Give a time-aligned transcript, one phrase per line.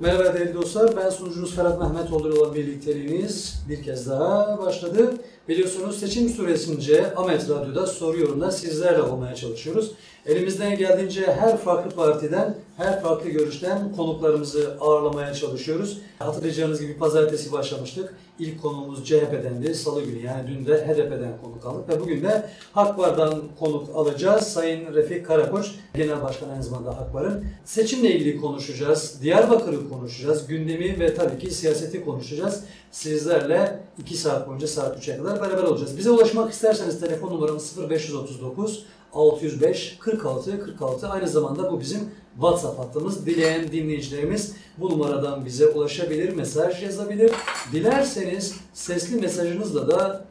[0.00, 5.14] Merhaba değerli dostlar, ben sunucunuz Ferhat Mehmetoğlu olan birlikteliğiniz bir kez daha başladı.
[5.48, 9.92] Biliyorsunuz seçim süresince Ahmet Radyo'da soruyorumda sizlerle olmaya çalışıyoruz.
[10.26, 15.98] Elimizden geldiğince her farklı partiden, her farklı görüşten konuklarımızı ağırlamaya çalışıyoruz.
[16.18, 18.14] Hatırlayacağınız gibi pazartesi başlamıştık.
[18.38, 19.74] İlk konuğumuz CHP'dendi.
[19.74, 24.46] Salı günü yani dün de HDP'den konuk aldık ve bugün de Hakbar'dan konuk alacağız.
[24.46, 27.44] Sayın Refik Karakoç, Genel Başkan aynı zamanda Hakbar'ın.
[27.64, 29.18] Seçimle ilgili konuşacağız.
[29.22, 30.46] Diyarbakır'ı konuşacağız.
[30.46, 32.64] Gündemi ve tabii ki siyaseti konuşacağız.
[32.90, 35.98] Sizlerle 2 saat boyunca saat 3'e kadar beraber olacağız.
[35.98, 41.08] Bize ulaşmak isterseniz telefon numaramız 0539 605 46 46.
[41.08, 42.00] Aynı zamanda bu bizim
[42.34, 43.26] WhatsApp hattımız.
[43.26, 47.32] Dileyen dinleyicilerimiz bu numaradan bize ulaşabilir, mesaj yazabilir.
[47.72, 50.24] Dilerseniz sesli mesajınızla da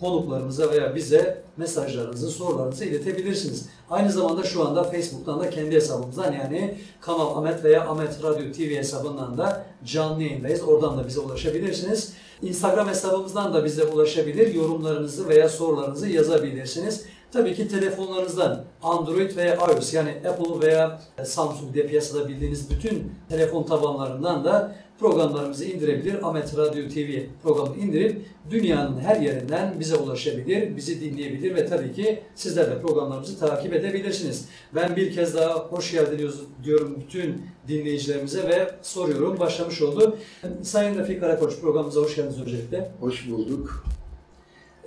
[0.00, 3.68] konuklarımıza veya bize mesajlarınızı, sorularınızı iletebilirsiniz.
[3.90, 8.76] Aynı zamanda şu anda Facebook'tan da kendi hesabımızdan yani Kanal Ahmet veya Ahmet Radyo TV
[8.76, 10.62] hesabından da canlı yayındayız.
[10.62, 12.12] Oradan da bize ulaşabilirsiniz.
[12.42, 14.54] Instagram hesabımızdan da bize ulaşabilir.
[14.54, 17.04] Yorumlarınızı veya sorularınızı yazabilirsiniz.
[17.32, 23.62] Tabii ki telefonlarınızdan Android veya iOS yani Apple veya Samsung diye piyasada bildiğiniz bütün telefon
[23.62, 26.28] tabanlarından da programlarımızı indirebilir.
[26.28, 32.22] Ahmet Radyo TV programını indirip dünyanın her yerinden bize ulaşabilir, bizi dinleyebilir ve tabii ki
[32.34, 34.48] sizler de programlarımızı takip edebilirsiniz.
[34.74, 39.40] Ben bir kez daha hoş geldiniz diyorum bütün dinleyicilerimize ve soruyorum.
[39.40, 40.16] Başlamış oldu.
[40.62, 42.92] Sayın Refik Karakoç programımıza hoş geldiniz öncelikle.
[43.00, 43.84] Hoş bulduk.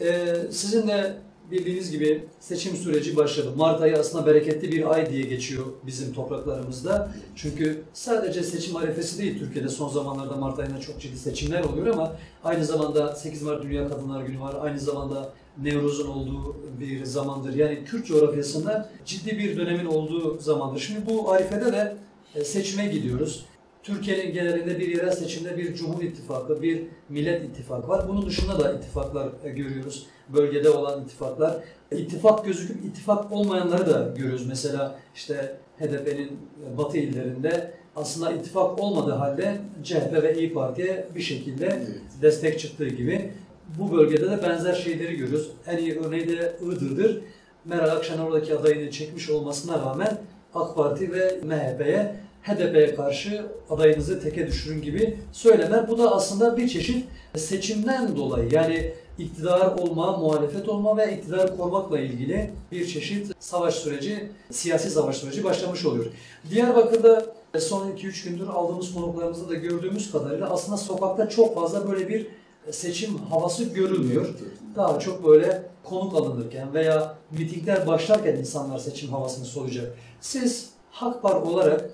[0.02, 1.16] Ee, sizinle
[1.52, 3.50] bildiğiniz gibi seçim süreci başladı.
[3.56, 7.12] Mart ayı aslında bereketli bir ay diye geçiyor bizim topraklarımızda.
[7.36, 12.16] Çünkü sadece seçim arifesi değil, Türkiye'de son zamanlarda Mart ayında çok ciddi seçimler oluyor ama
[12.44, 14.56] aynı zamanda 8 Mart Dünya Kadınlar Günü var.
[14.62, 17.56] Aynı zamanda Nevruz'un olduğu bir zamandır.
[17.56, 20.80] Yani Kürt coğrafyasında ciddi bir dönemin olduğu zamandır.
[20.80, 21.98] Şimdi bu arifede de
[22.36, 23.46] e, seçime gidiyoruz.
[23.86, 28.08] Türkiye'nin genelinde bir yerel seçimde bir Cumhur İttifakı, bir Millet İttifakı var.
[28.08, 30.06] Bunun dışında da ittifaklar e, görüyoruz.
[30.30, 31.56] Bölgede olan ittifaklar.
[31.92, 34.48] İttifak gözüküp ittifak olmayanları da görüyoruz.
[34.48, 36.40] Mesela işte HDP'nin
[36.78, 41.90] batı illerinde aslında ittifak olmadığı halde CHP ve İyi Parti'ye bir şekilde Evet.
[42.22, 43.32] destek çıktığı gibi
[43.80, 45.52] bu bölgede de benzer şeyleri görüyoruz.
[45.68, 47.22] En iyi örneği de Iğdır'dır.
[47.66, 50.18] Meral Akşener oradaki adayını çekmiş olmasına rağmen
[50.54, 52.16] AK Parti ve MHP'ye
[52.48, 55.90] HDP'ye karşı adayınızı teke düşürün gibi söylemler.
[55.90, 62.00] Bu da aslında bir çeşit seçimden dolayı yani iktidar olma, muhalefet olma ve iktidarı korumakla
[62.00, 66.06] ilgili bir çeşit savaş süreci, siyasi savaş süreci başlamış oluyor.
[66.50, 67.26] Diyarbakır'da
[67.60, 72.28] son 2-3 gündür aldığımız konuklarımızda da gördüğümüz kadarıyla aslında sokakta çok fazla böyle bir
[72.72, 74.36] seçim havası görülmüyor.
[74.76, 79.96] Daha çok böyle konuk alınırken veya mitingler başlarken insanlar seçim havasını soluyacak.
[80.22, 81.90] Siz Hakbar olarak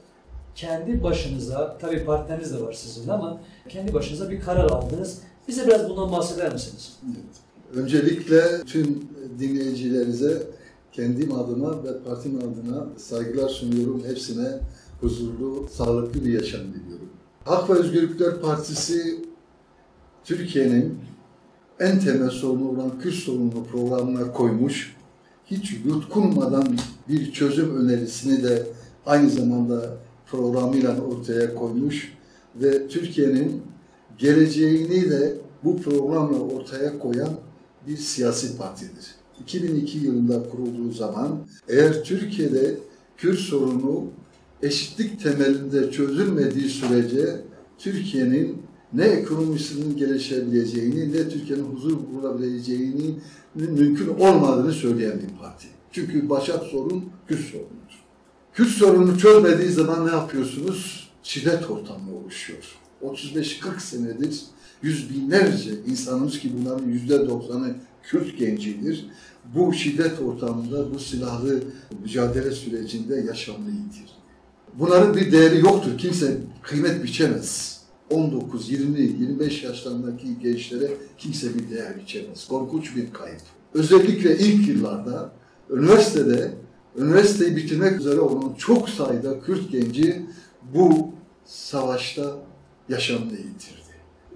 [0.56, 5.20] kendi başınıza, tabii partneriniz de var sizin ama kendi başınıza bir karar aldınız.
[5.48, 6.98] Bize biraz bundan bahseder misiniz?
[7.06, 7.42] Evet.
[7.76, 9.04] Öncelikle tüm
[9.40, 10.44] dinleyicilerinize
[10.92, 14.04] kendim adıma ve partim adına saygılar sunuyorum.
[14.08, 14.60] Hepsine
[15.02, 17.10] huzurlu, sağlıklı bir yaşam diliyorum.
[17.46, 19.26] Hak ve Özgürlükler Partisi
[20.24, 21.00] Türkiye'nin
[21.80, 24.96] en temel sorunu olan Kürt sorununu programına koymuş.
[25.46, 26.78] Hiç yutkunmadan
[27.10, 28.68] bir çözüm önerisini de
[29.06, 29.98] aynı zamanda
[30.32, 32.14] programıyla ortaya koymuş
[32.56, 33.62] ve Türkiye'nin
[34.18, 35.34] geleceğini de
[35.64, 37.30] bu programla ortaya koyan
[37.88, 39.16] bir siyasi partidir.
[39.42, 42.78] 2002 yılında kurulduğu zaman eğer Türkiye'de
[43.18, 44.06] Kürt sorunu
[44.64, 47.42] eşitlik temelinde çözülmediği sürece
[47.78, 48.62] Türkiye'nin
[48.94, 53.16] ne ekonomisinin gelişebileceğini ne Türkiye'nin huzur bulabileceğini
[53.56, 55.68] mümkün olmadığını söyleyen bir parti.
[55.92, 57.81] Çünkü başat sorun Kürt sorunudur.
[58.54, 61.10] Kürt sorununu çözmediği zaman ne yapıyorsunuz?
[61.24, 62.76] Şiddet ortamı oluşuyor.
[63.04, 64.42] 35-40 senedir
[64.82, 69.06] yüz binlerce insanımız ki bunların yüzde doksanı Kürt gencidir.
[69.56, 71.64] Bu şiddet ortamında, bu silahlı
[72.02, 74.12] mücadele sürecinde yaşamını yitirdi.
[74.74, 75.98] Bunların bir değeri yoktur.
[75.98, 77.82] Kimse kıymet biçemez.
[78.10, 82.48] 19, 20, 25 yaşlarındaki gençlere kimse bir değer biçemez.
[82.48, 83.42] Korkunç bir kayıp.
[83.74, 85.32] Özellikle ilk yıllarda
[85.70, 86.54] üniversitede,
[86.98, 90.26] üniversiteyi bitirmek üzere olan çok sayıda Kürt genci
[90.74, 91.10] bu
[91.46, 92.36] savaşta
[92.90, 93.82] yaşamını yitirdi.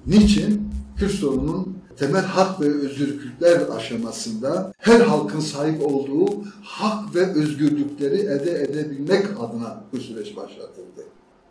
[0.07, 0.69] Niçin?
[0.97, 8.61] Kürt sorunun temel hak ve özgürlükler aşamasında her halkın sahip olduğu hak ve özgürlükleri ede
[8.61, 11.05] edebilmek adına bu süreç başlatıldı.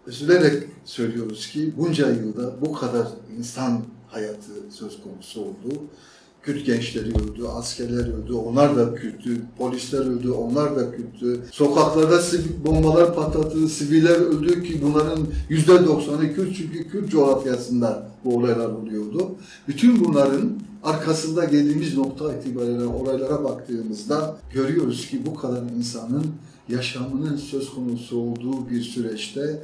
[0.06, 3.08] Üzülerek söylüyoruz ki bunca yılda bu kadar
[3.38, 5.82] insan hayatı söz konusu oldu.
[6.44, 11.40] Kürt gençleri öldü, askerler öldü, onlar da Kürttü, polisler öldü, onlar da Kürttü.
[11.52, 12.20] Sokaklarda
[12.66, 19.30] bombalar patlattı, siviller öldü ki bunların yüzde doksanı Kürt çünkü Kürt coğrafyasında bu olaylar oluyordu.
[19.68, 20.52] Bütün bunların
[20.82, 26.26] arkasında geldiğimiz nokta itibariyle olaylara baktığımızda görüyoruz ki bu kadar insanın
[26.68, 29.62] yaşamının söz konusu olduğu bir süreçte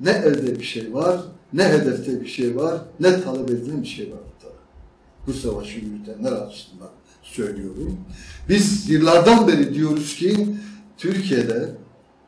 [0.00, 1.20] ne elde bir şey var,
[1.52, 4.25] ne hedefte bir şey var, ne talep edilen bir şey var.
[5.26, 6.88] Bu savaşı yürütenler açısından
[7.22, 7.98] söylüyorum.
[8.48, 10.48] Biz yıllardan beri diyoruz ki
[10.98, 11.68] Türkiye'de,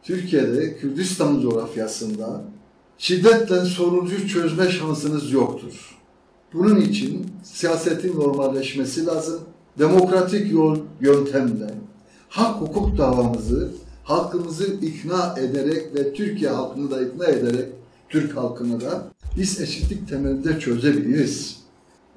[0.02, 2.44] Türkiye'de Kürdistan coğrafyasında
[2.98, 5.98] şiddetle sorunucu çözme şansınız yoktur.
[6.52, 9.40] Bunun için siyasetin normalleşmesi lazım.
[9.78, 11.74] Demokratik yol yöntemle
[12.28, 13.72] hak hukuk davamızı
[14.04, 17.66] halkımızı ikna ederek ve Türkiye halkını da ikna ederek
[18.08, 21.57] Türk halkını da biz eşitlik temelinde çözebiliriz.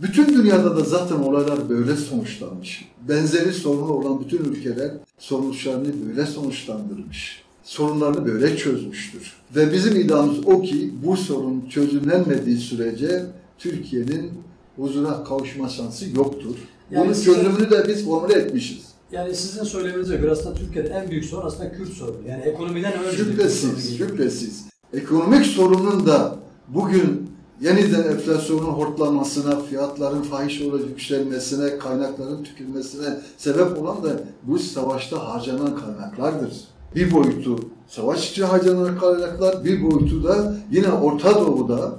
[0.01, 2.86] Bütün dünyada da zaten olaylar böyle sonuçlanmış.
[3.09, 7.42] Benzeri sorunu olan bütün ülkeler sonuçlarını böyle sonuçlandırmış.
[7.63, 9.33] Sorunlarını böyle çözmüştür.
[9.56, 13.25] Ve bizim iddiamız o ki bu sorun çözümlenmediği sürece
[13.57, 14.31] Türkiye'nin
[14.75, 16.56] huzura kavuşma şansı yoktur.
[16.92, 18.81] Yani Bunun size- çözümünü de biz formüle etmişiz.
[19.12, 22.27] Yani sizin söylemenize göre aslında Türkiye'de en büyük sorun aslında Kürt sorunu.
[22.27, 24.09] Yani ekonomiden önce Şüphesiz, geliyor.
[24.09, 24.65] şüphesiz.
[24.94, 26.36] Ekonomik sorunun da
[26.68, 27.30] bugün
[27.61, 34.09] yeniden enflasyonun hortlamasına, fiyatların fahiş olarak yükselmesine, kaynakların tükülmesine sebep olan da
[34.43, 36.53] bu savaşta harcanan kaynaklardır.
[36.95, 41.95] Bir boyutu savaş için harcanan kaynaklar, bir boyutu da yine Orta Doğu'da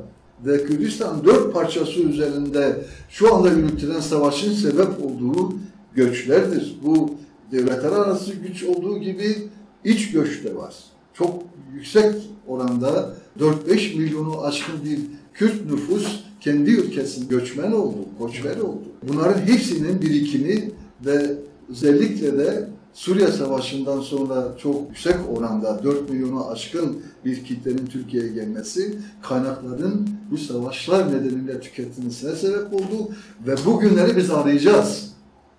[0.47, 5.55] ve Kürdistan dört parçası üzerinde şu anda yürütülen savaşın sebep olduğu
[5.95, 6.79] göçlerdir.
[6.85, 7.11] Bu
[7.53, 9.49] devletler arası güç olduğu gibi
[9.85, 10.75] iç göç de var.
[11.15, 11.43] Çok
[11.75, 12.15] yüksek
[12.47, 14.99] oranda 4-5 milyonu aşkın bir
[15.35, 18.83] Kürt nüfus kendi ülkesinin göçmen oldu, göçmen oldu.
[19.09, 20.71] Bunların hepsinin birikimi
[21.07, 21.37] ve
[21.71, 28.99] özellikle de Suriye Savaşı'ndan sonra çok yüksek oranda 4 milyonu aşkın bir kitlenin Türkiye'ye gelmesi
[29.23, 33.09] kaynakların bu savaşlar nedeniyle tüketilmesine sebep oldu
[33.47, 35.13] ve bu günleri biz arayacağız.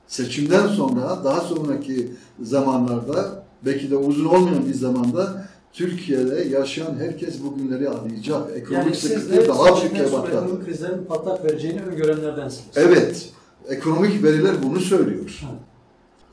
[0.08, 2.12] Seçimden sonra daha sonraki
[2.42, 8.58] zamanlarda belki de uzun olmayan bir zamanda Türkiye'de yaşayan herkes bu günleri arayacak.
[8.58, 10.30] Ekonomik Yani sıkıntı daha ebatlar.
[10.30, 12.70] ekonomik krizlerin patlak vereceğini öngörenlerdensiniz.
[12.76, 13.30] Evet,
[13.70, 15.42] ekonomik veriler bunu söylüyor.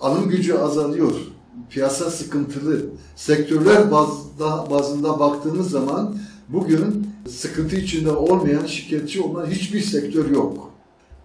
[0.01, 1.13] Alım gücü azalıyor,
[1.71, 2.81] piyasa sıkıntılı.
[3.17, 6.17] Sektörler bazda, bazında baktığımız zaman
[6.49, 10.71] bugün sıkıntı içinde olmayan, şikayetçi olan hiçbir sektör yok.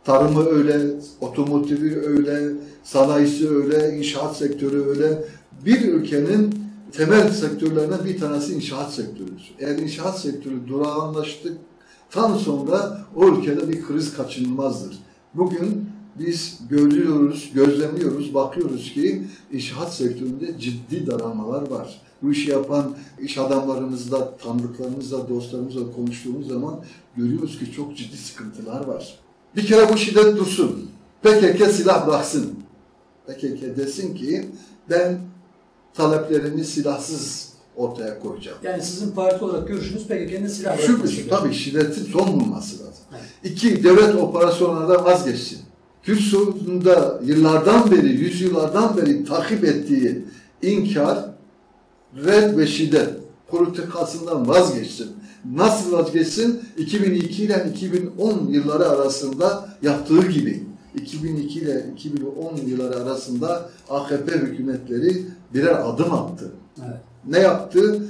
[0.06, 0.82] Tarımı öyle,
[1.22, 2.54] otomotivi öyle,
[2.84, 5.24] sanayisi öyle, inşaat sektörü öyle.
[5.66, 6.65] Bir ülkenin
[6.98, 9.56] temel sektörlerinden bir tanesi inşaat sektörüdür.
[9.60, 15.00] Eğer inşaat sektörü durağanlaştıktan sonra o ülkede bir kriz kaçınılmazdır.
[15.34, 15.90] Bugün
[16.20, 22.02] biz görüyoruz, gözlemliyoruz, bakıyoruz ki inşaat sektöründe ciddi daralmalar var.
[22.22, 26.80] Bu işi yapan iş adamlarımızla, tanıdıklarımızla, dostlarımızla konuştuğumuz zaman
[27.18, 29.20] görüyoruz ki çok ciddi sıkıntılar var.
[29.56, 30.90] Bir kere bu şiddet dursun.
[31.24, 32.54] PKK silah bıraksın.
[33.28, 34.46] PKK desin ki
[34.90, 35.20] ben
[35.96, 38.58] taleplerimi silahsız ortaya koyacağım.
[38.64, 41.30] Yani sizin parti olarak görüşünüz PKK'nın silah bırakması.
[41.30, 43.04] tabii şiddetin son bulması lazım.
[43.12, 43.54] Evet.
[43.54, 45.60] İki, devlet operasyonlardan vazgeçsin.
[46.04, 50.26] Kürt sorununda yıllardan beri, yüzyıllardan beri takip ettiği
[50.62, 51.30] inkar,
[52.26, 53.10] red ve şiddet
[53.48, 55.12] politikasından vazgeçsin.
[55.54, 56.62] Nasıl vazgeçsin?
[56.78, 60.64] 2002 ile 2010 yılları arasında yaptığı gibi.
[60.96, 66.52] 2002 ile 2010 yılları arasında AKP hükümetleri birer adım attı.
[66.80, 67.00] Evet.
[67.28, 68.02] Ne yaptı?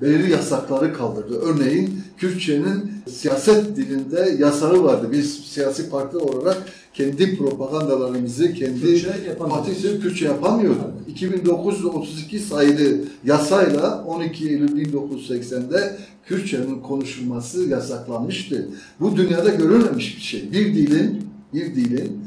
[0.00, 1.40] Belirli yasakları kaldırdı.
[1.40, 5.08] Örneğin Kürtçenin siyaset dilinde yasağı vardı.
[5.12, 6.62] Biz siyasi parti olarak
[6.94, 9.64] kendi propagandalarımızı, kendi Kürtçe yapamıyoruz.
[9.64, 10.92] partisi Kürtçe yapamıyordu.
[11.08, 18.68] 2932 sayılı yasayla 12 Eylül 1980'de Kürtçenin konuşulması yasaklanmıştı.
[19.00, 20.52] Bu dünyada görülmemiş bir şey.
[20.52, 22.20] Bir dilin, bir dilin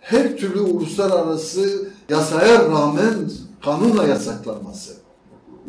[0.00, 3.14] her türlü uluslararası yasaya rağmen
[3.64, 4.92] kanunla yasaklanması.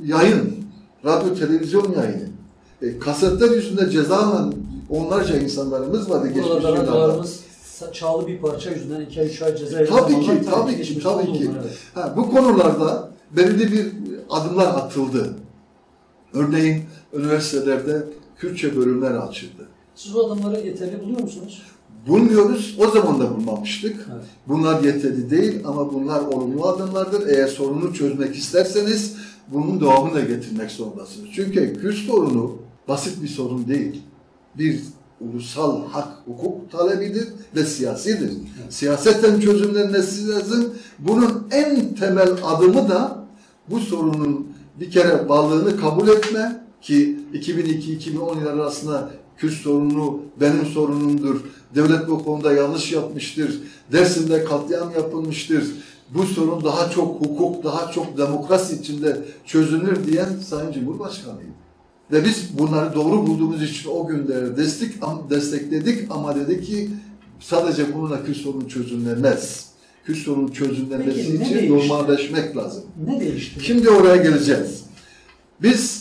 [0.03, 0.55] Yayın,
[1.05, 2.29] radyo, televizyon yayını.
[2.81, 4.49] E, kasetler yüzünde cezala
[4.89, 7.23] onlarca insanlarımız vardı geçmiş yıllarda.
[7.93, 10.25] çağlı bir parça yüzünden 2 ay 3 ay ceza Tabii yedi.
[10.25, 11.51] ki, tabii ki, tabii ki.
[11.61, 11.77] evet.
[11.93, 13.91] Ha, bu konularda belirli bir
[14.29, 15.33] adımlar atıldı.
[16.33, 16.83] Örneğin
[17.13, 18.03] üniversitelerde
[18.37, 19.67] Kürtçe bölümler açıldı.
[19.95, 21.61] Siz bu adımları yeterli buluyor musunuz?
[22.07, 23.95] Bulmuyoruz, o zaman da bulmamıştık.
[24.13, 24.23] Evet.
[24.47, 27.27] Bunlar yeterli değil ama bunlar olumlu adımlardır.
[27.27, 29.15] Eğer sorunu çözmek isterseniz
[29.47, 31.29] bunun devamını da getirmek zorundasınız.
[31.35, 34.01] Çünkü Kürt sorunu basit bir sorun değil.
[34.57, 34.79] Bir
[35.21, 38.31] ulusal hak, hukuk talebidir ve siyasidir.
[38.69, 40.73] Siyaseten çözümlenmesi lazım.
[40.99, 43.25] Bunun en temel adımı da
[43.69, 44.47] bu sorunun
[44.79, 51.41] bir kere varlığını kabul etme ki 2002-2010 yılları arasında Kürt sorunu benim sorunumdur.
[51.75, 53.61] Devlet bu konuda yanlış yapmıştır.
[53.91, 55.63] Dersim'de katliam yapılmıştır.
[56.13, 61.51] Bu sorun daha çok hukuk, daha çok demokrasi içinde çözülür diyen Sayın Cumhurbaşkanıydı.
[62.11, 64.93] Ve biz bunları doğru bulduğumuz için o günleri destek,
[65.29, 66.89] destekledik ama dedi ki
[67.39, 69.65] sadece bununla Kürt sorunu çözümlenmez.
[70.05, 71.69] Kürt sorunu çözümlenmesi Peki, için değişti?
[71.69, 72.83] normalleşmek lazım.
[73.05, 73.65] Ne değişti?
[73.65, 74.83] Şimdi oraya geleceğiz.
[75.61, 76.00] Biz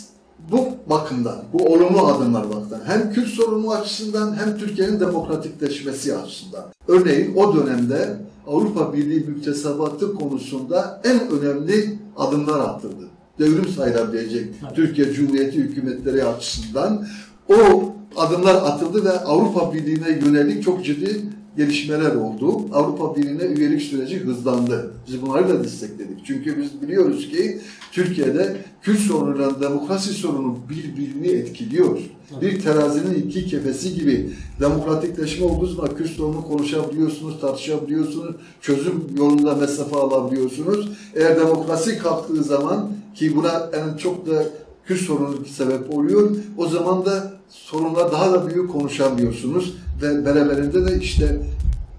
[0.90, 6.64] bakımdan, bu olumlu adımlar bakımdan hem Kürt sorunu açısından hem Türkiye'nin demokratikleşmesi açısından.
[6.88, 8.16] Örneğin o dönemde
[8.46, 13.08] Avrupa Birliği müktesebatı konusunda en önemli adımlar atıldı.
[13.38, 14.54] Devrim sayılabilecek.
[14.74, 17.06] Türkiye Cumhuriyeti hükümetleri açısından
[17.48, 21.22] o adımlar atıldı ve Avrupa Birliği'ne yönelik çok ciddi
[21.56, 22.60] gelişmeler oldu.
[22.72, 24.94] Avrupa Birliği'ne üyelik süreci hızlandı.
[25.08, 26.18] Biz bunları da destekledik.
[26.24, 27.60] Çünkü biz biliyoruz ki
[27.92, 31.98] Türkiye'de Kürt sorunuyla demokrasi sorunu birbirini etkiliyor.
[32.42, 34.30] Bir terazinin iki kefesi gibi
[34.60, 40.88] demokratikleşme olduğu zaman Kürt sorunu konuşabiliyorsunuz, tartışabiliyorsunuz, çözüm yolunda mesafe alabiliyorsunuz.
[41.14, 44.44] Eğer demokrasi kalktığı zaman ki buna en çok da
[44.90, 50.98] Kürt sorunu sebep oluyor, o zaman da sorunlar daha da büyük konuşamıyorsunuz ve beraberinde de
[51.00, 51.42] işte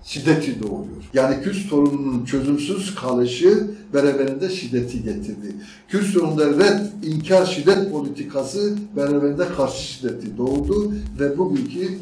[0.03, 1.03] şiddeti doğuruyor.
[1.13, 5.55] Yani Kürt sorununun çözümsüz kalışı beraberinde şiddeti getirdi.
[5.88, 11.98] Kürt sorununda red, inkar, şiddet politikası beraberinde karşı şiddeti doğdu ve bugünkü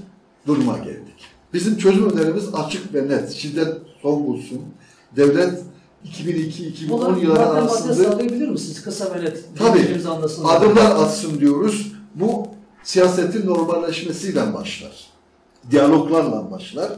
[0.47, 1.19] duruma geldik.
[1.53, 3.31] Bizim çözüm önerimiz açık ve net.
[3.31, 4.61] Şiddet son bulsun.
[5.15, 5.63] Devlet
[6.05, 8.81] 2002-2010 Bunları yılları arasında sağlayabilir misiniz?
[8.81, 9.43] Kısa ve net.
[9.57, 10.01] Tabii.
[10.45, 11.91] adımlar atsın diyoruz.
[12.15, 12.47] Bu
[12.83, 15.07] siyasetin normalleşmesiyle başlar.
[15.71, 16.91] Diyaloglarla başlar.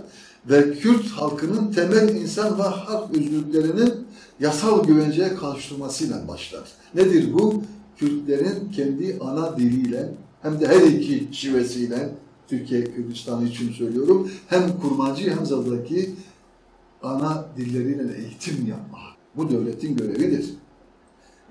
[0.50, 3.93] Ve Kürt halkının temel insan ve hak özgürlüklerinin
[4.39, 6.63] yasal güvenceye kavuşturmasıyla başlar.
[6.96, 7.63] Nedir bu?
[7.98, 10.10] Kürtlerin kendi ana diliyle
[10.41, 12.10] hem de her iki şivesiyle
[12.48, 16.15] Türkiye Kürdistan için söylüyorum hem kurmancı hem zadaki
[17.03, 18.98] ana dilleriyle eğitim yapma.
[19.36, 20.53] Bu devletin görevidir.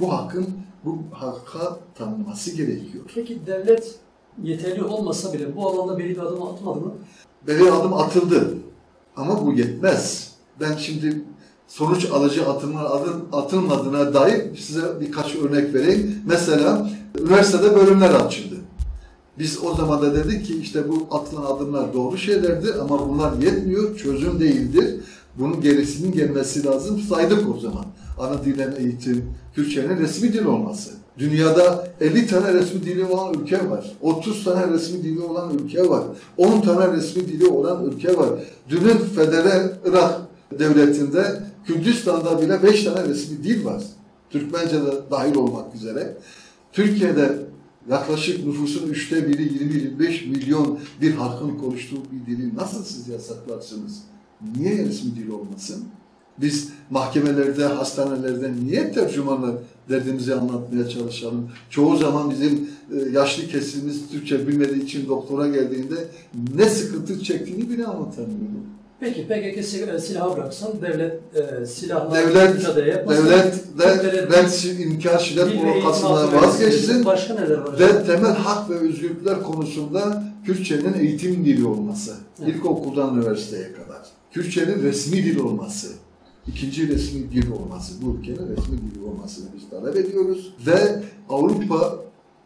[0.00, 0.47] Bu hakkın
[0.85, 3.04] bu hakka tanınması gerekiyor.
[3.14, 3.95] Peki devlet
[4.42, 6.92] yeterli olmasa bile bu alanda belli bir adım atmadı mı?
[7.47, 8.59] Belli adım atıldı.
[9.16, 10.33] Ama bu yetmez.
[10.61, 11.25] Ben şimdi
[11.69, 16.23] sonuç alıcı atılma, adım, atılmadığına dair size birkaç örnek vereyim.
[16.26, 16.90] Mesela
[17.21, 18.57] üniversitede bölümler açıldı.
[19.38, 23.97] Biz o zaman da dedik ki işte bu atılan adımlar doğru şeylerdi ama bunlar yetmiyor,
[23.97, 25.00] çözüm değildir.
[25.39, 27.01] Bunun gerisinin gelmesi lazım.
[27.01, 27.85] Saydık o zaman.
[28.19, 30.91] Ana dilden eğitim, Kürtçenin resmi dil olması.
[31.19, 33.93] Dünyada 50 tane resmi dili olan ülke var.
[34.01, 36.05] 30 tane resmi dili olan ülke var.
[36.37, 38.29] 10 tane resmi dili olan ülke var.
[38.69, 40.21] Dünün Federal Irak
[40.59, 43.83] devletinde Kürdistan'da bile 5 tane resmi dil var.
[44.31, 46.17] Türkmence de dahil olmak üzere.
[46.73, 47.39] Türkiye'de
[47.91, 49.43] yaklaşık nüfusun üçte biri
[49.99, 54.03] 20-25 milyon bir halkın konuştuğu bir dili nasıl siz yasaklarsınız?
[54.56, 55.85] Niye resmi dil olmasın?
[56.38, 59.52] Biz mahkemelerde, hastanelerde niye tercümanla
[59.88, 61.49] derdimizi anlatmaya çalışalım?
[61.70, 65.94] Çoğu zaman bizim e, yaşlı kesimimiz Türkçe bilmediği için doktora geldiğinde
[66.56, 68.50] ne sıkıntı çektiğini bile anlatamıyor.
[69.00, 73.25] Peki PKK sil- silahı bıraksın, devlet e, silahla Devlet, mücadele yapmasın.
[73.26, 77.04] devlet de red, inkar, şiddet provokasından vazgeçsin.
[77.04, 77.78] Başka neler var?
[77.80, 82.14] ve temel hak ve özgürlükler konusunda Kürtçenin eğitim dili olması.
[82.42, 82.54] Evet.
[82.54, 84.00] İlkokuldan üniversiteye kadar.
[84.33, 85.89] Kürtçenin resmi dil olması.
[86.47, 87.93] ikinci resmi dil olması.
[88.03, 90.55] Bu ülkenin resmi dili olmasını biz talep ediyoruz.
[90.67, 91.99] Ve Avrupa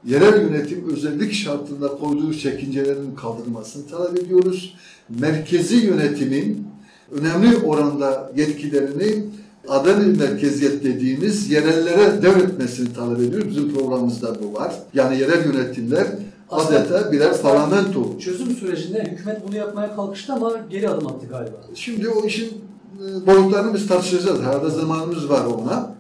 [0.07, 4.75] yerel yönetim özellik şartında koyduğu çekincelerin kaldırılmasını talep ediyoruz.
[5.09, 6.67] Merkezi yönetimin
[7.13, 9.25] önemli oranda yetkilerini
[9.69, 13.49] adil merkeziyet dediğimiz yerellere devretmesini talep ediyoruz.
[13.49, 14.75] Bizim programımızda bu var.
[14.95, 16.07] Yani yerel yönetimler
[16.55, 18.19] adeta birer parlamento.
[18.19, 21.57] Çözüm sürecinde hükümet bunu yapmaya kalkıştı ama geri adım attı galiba.
[21.75, 22.65] Şimdi o işin
[23.01, 24.41] e, boyutlarını biz tartışacağız.
[24.41, 25.95] Herhalde zamanımız var ona.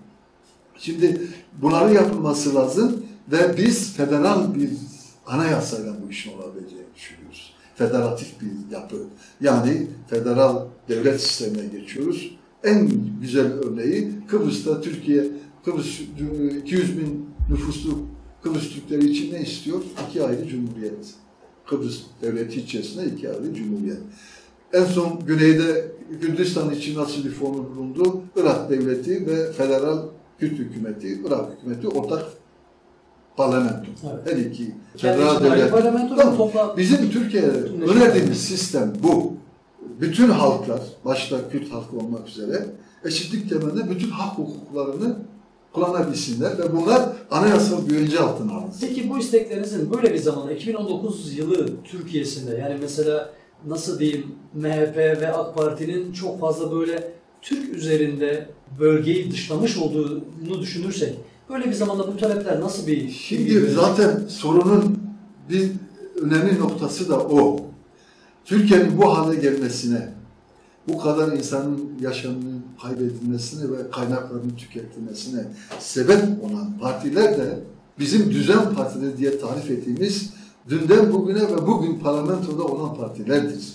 [0.78, 1.20] Şimdi
[1.62, 4.70] bunların yapılması lazım ve biz federal bir
[5.26, 7.54] anayasayla bu işin olabileceğini düşünüyoruz.
[7.75, 8.96] Federatif bir yapı.
[9.40, 12.37] Yani federal devlet sistemine geçiyoruz.
[12.64, 15.25] En güzel örneği Kıbrıs'ta Türkiye,
[15.64, 17.99] Kıbrıs e, 200 bin nüfuslu
[18.44, 19.82] Kıbrıs Türkleri için ne istiyor?
[20.08, 21.14] İki ayrı cumhuriyet.
[21.66, 23.98] Kıbrıs devleti içerisinde iki ayrı cumhuriyet.
[24.72, 28.22] En son güneyde Kürdistan için nasıl bir fonu bulundu?
[28.36, 30.02] Irak devleti ve federal
[30.38, 32.24] Kürt hükümeti, Irak hükümeti ortak
[33.36, 33.86] parlamento.
[34.04, 34.36] Evet.
[34.36, 35.70] Her iki federal ayrı devlet.
[36.18, 36.36] Tamam.
[36.36, 37.48] topla Bizim Türkiye'de
[37.90, 39.32] önerdiğimiz sistem bu.
[40.00, 42.66] Bütün halklar, başta Kürt halkı olmak üzere,
[43.04, 45.16] eşitlik temelinde bütün hak hukuklarını
[45.75, 48.87] kullanabilsinler ve bunlar anayasal güvence altına alınsın.
[48.87, 53.33] Peki bu isteklerinizin böyle bir zamanda 2019 yılı Türkiye'sinde yani mesela
[53.66, 57.12] nasıl diyeyim MHP ve AK Parti'nin çok fazla böyle
[57.43, 58.49] Türk üzerinde
[58.81, 61.14] bölgeyi dışlamış olduğunu düşünürsek
[61.50, 64.99] böyle bir zamanda bu talepler nasıl bir Şimdi zaten sorunun
[65.50, 65.71] bir
[66.21, 67.61] önemli noktası da o.
[68.45, 70.09] Türkiye'nin bu hale gelmesine,
[70.88, 75.45] bu kadar insanın yaşamının kaybedilmesine ve kaynaklarının tüketilmesine
[75.78, 77.59] sebep olan partiler de
[77.99, 80.33] bizim düzen partileri diye tarif ettiğimiz
[80.69, 83.75] dünden bugüne ve bugün parlamentoda olan partilerdir.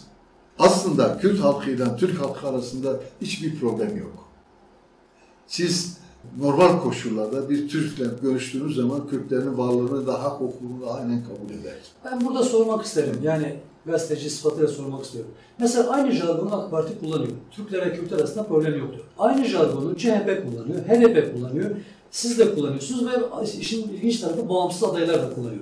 [0.59, 4.29] Aslında Kürt halkıyla Türk halkı arasında hiçbir problem yok.
[5.47, 5.97] Siz
[6.39, 11.77] normal koşullarda bir Türk'le görüştüğünüz zaman Kürtlerin varlığını da hak hukukunu aynen kabul eder.
[12.05, 13.15] Ben burada sormak isterim.
[13.23, 15.31] Yani gazeteci sıfatıyla sormak istiyorum.
[15.59, 17.31] Mesela aynı jargonu AK Parti kullanıyor.
[17.51, 18.99] Türkler ve Kürtler arasında problem yoktur.
[19.17, 21.69] Aynı jargonu CHP kullanıyor, HDP kullanıyor.
[22.11, 23.11] Siz de kullanıyorsunuz ve
[23.59, 25.61] işin ilginç tarafı bağımsız adaylar da kullanıyor.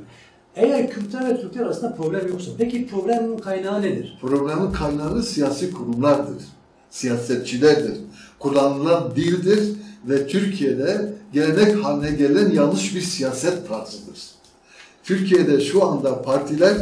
[0.55, 4.17] Eğer Kürtler ve Türkler arasında problem yoksa peki problemin kaynağı nedir?
[4.21, 6.43] Problemin kaynağı siyasi kurumlardır,
[6.89, 7.97] siyasetçilerdir.
[8.39, 9.73] Kullanılan dildir
[10.05, 14.19] ve Türkiye'de gelenek haline gelen yanlış bir siyaset tarzıdır.
[15.03, 16.77] Türkiye'de şu anda partiler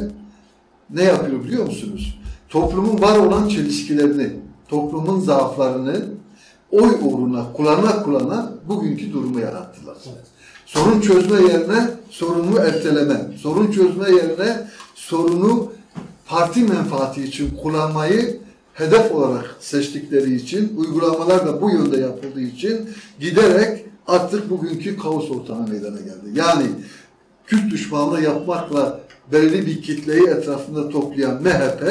[0.89, 2.19] ne yapıyor biliyor musunuz?
[2.49, 4.29] Toplumun var olan çelişkilerini,
[4.67, 6.05] toplumun zaaflarını
[6.71, 9.97] oy uğruna kullana kullana bugünkü durumu yarattılar.
[10.05, 10.25] Evet.
[10.65, 15.71] Sorun çözme yerine sorunu erteleme, sorun çözme yerine sorunu
[16.25, 18.39] parti menfaati için kullanmayı
[18.73, 22.89] hedef olarak seçtikleri için, uygulamalar da bu yönde yapıldığı için
[23.19, 26.29] giderek artık bugünkü kaos ortamı meydana geldi.
[26.33, 26.65] Yani
[27.45, 28.99] Kürt düşmanlığı yapmakla
[29.31, 31.83] belli bir kitleyi etrafında toplayan MHP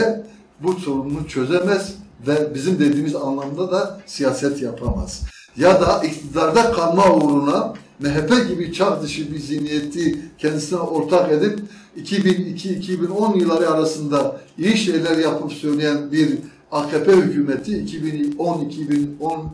[0.61, 1.95] bu sorunu çözemez
[2.27, 5.23] ve bizim dediğimiz anlamda da siyaset yapamaz.
[5.57, 11.61] Ya da iktidarda kalma uğruna MHP gibi çağ dışı bir zihniyeti kendisine ortak edip
[11.99, 16.39] 2002-2010 yılları arasında iyi şeyler yapıp söyleyen bir
[16.73, 19.47] AKP hükümeti 2010-2010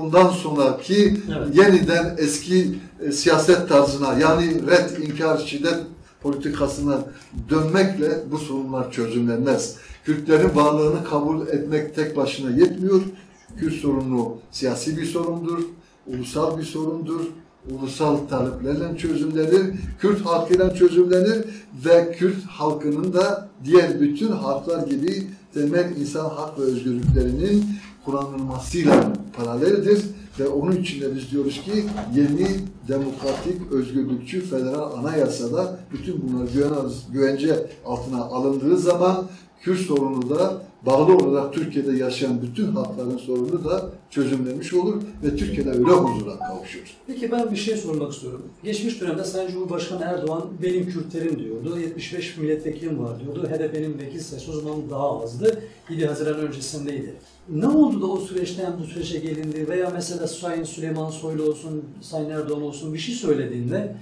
[0.00, 1.56] ondan sonraki Evet.
[1.56, 2.74] yeniden eski
[3.06, 5.78] e, siyaset tarzına yani red, inkar, şiddet
[6.24, 7.04] politikasına
[7.50, 9.76] dönmekle bu sorunlar çözümlenmez.
[10.04, 13.00] Kürtlerin varlığını kabul etmek tek başına yetmiyor.
[13.58, 15.58] Kürt sorunu siyasi bir sorundur,
[16.06, 17.20] ulusal bir sorundur.
[17.70, 19.62] Ulusal taleplerle çözümlenir,
[20.00, 21.44] Kürt halkıyla çözümlenir
[21.84, 27.64] ve Kürt halkının da diğer bütün halklar gibi temel insan hak ve özgürlüklerinin
[28.04, 30.00] kullanılmasıyla paraleldir
[30.40, 31.70] ve onun için de biz diyoruz ki
[32.16, 32.46] yeni
[32.88, 39.26] demokratik, özgürlükçü federal anayasada bütün bunlar güven- güvence altına alındığı zaman
[39.62, 45.70] Kürt sorunu da bağlı olarak Türkiye'de yaşayan bütün halkların sorunu da çözümlenmiş olur ve Türkiye'de
[45.70, 46.80] öyle huzura kavuşur.
[47.06, 48.42] Peki ben bir şey sormak istiyorum.
[48.64, 51.78] Geçmiş dönemde Sayın Cumhurbaşkanı Erdoğan benim Kürtlerim diyordu.
[51.80, 53.48] 75 milletvekilim var diyordu.
[53.48, 55.62] HDP'nin vekil sayısı o zaman daha azdı.
[55.90, 57.14] 7 Haziran öncesindeydi.
[57.48, 62.30] Ne oldu da o süreçten bu süreçe gelindi veya mesela Sayın Süleyman Soylu olsun, Sayın
[62.30, 63.96] Erdoğan olsun bir şey söylediğinde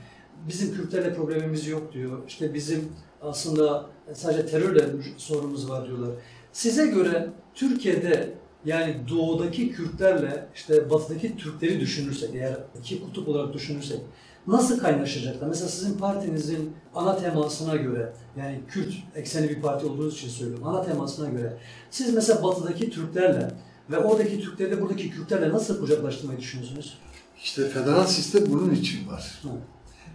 [0.48, 2.18] bizim Kürtlerle problemimiz yok diyor.
[2.28, 2.88] İşte bizim
[3.22, 4.84] aslında sadece terörle
[5.16, 6.10] sorunumuz var diyorlar.
[6.52, 14.00] Size göre Türkiye'de yani doğudaki Kürtlerle işte batıdaki Türkleri düşünürsek, eğer iki kutup olarak düşünürsek
[14.46, 15.48] nasıl kaynaşacaklar?
[15.48, 20.82] Mesela sizin partinizin ana temasına göre, yani Kürt ekseni bir parti olduğunuz için söylüyorum, ana
[20.82, 21.56] temasına göre
[21.90, 23.50] siz mesela batıdaki Türklerle
[23.90, 26.98] ve oradaki Türkleri de buradaki Kürtlerle nasıl kucaklaştırmayı düşünüyorsunuz?
[27.42, 29.42] İşte federal sistem bunun için var.
[29.44, 29.62] Evet.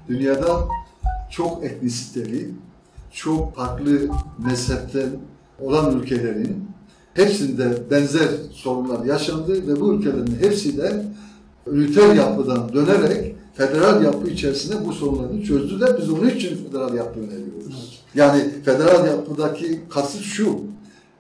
[0.08, 0.68] Dünyada
[1.32, 2.52] çok etnisiteli,
[3.12, 5.10] çok farklı mezhepten
[5.62, 6.72] olan ülkelerin
[7.14, 11.06] hepsinde benzer sorunlar yaşandı ve bu ülkelerin hepsi de
[11.68, 15.98] üniter yapıdan dönerek federal yapı içerisinde bu sorunları çözdüler.
[16.02, 18.04] Biz onun için federal yapı öneriyoruz.
[18.16, 20.60] Yani federal yapıdaki kasıt şu,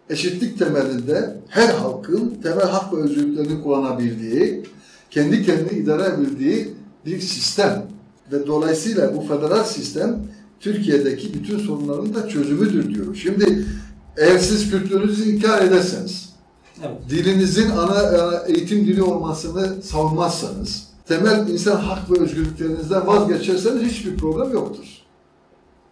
[0.09, 4.63] eşitlik temelinde her halkın temel hak ve özgürlüklerini kullanabildiği,
[5.11, 6.73] kendi kendini idare edebildiği
[7.05, 7.85] bir sistem.
[8.31, 10.19] Ve dolayısıyla bu federal sistem
[10.59, 13.15] Türkiye'deki bütün sorunların da çözümüdür diyor.
[13.15, 13.65] Şimdi
[14.17, 16.29] eğer siz Kürtlüğünüzü inkar ederseniz,
[16.79, 17.09] Evet.
[17.09, 24.85] dilinizin ana eğitim dili olmasını savunmazsanız, temel insan hak ve özgürlüklerinizden vazgeçerseniz hiçbir problem yoktur.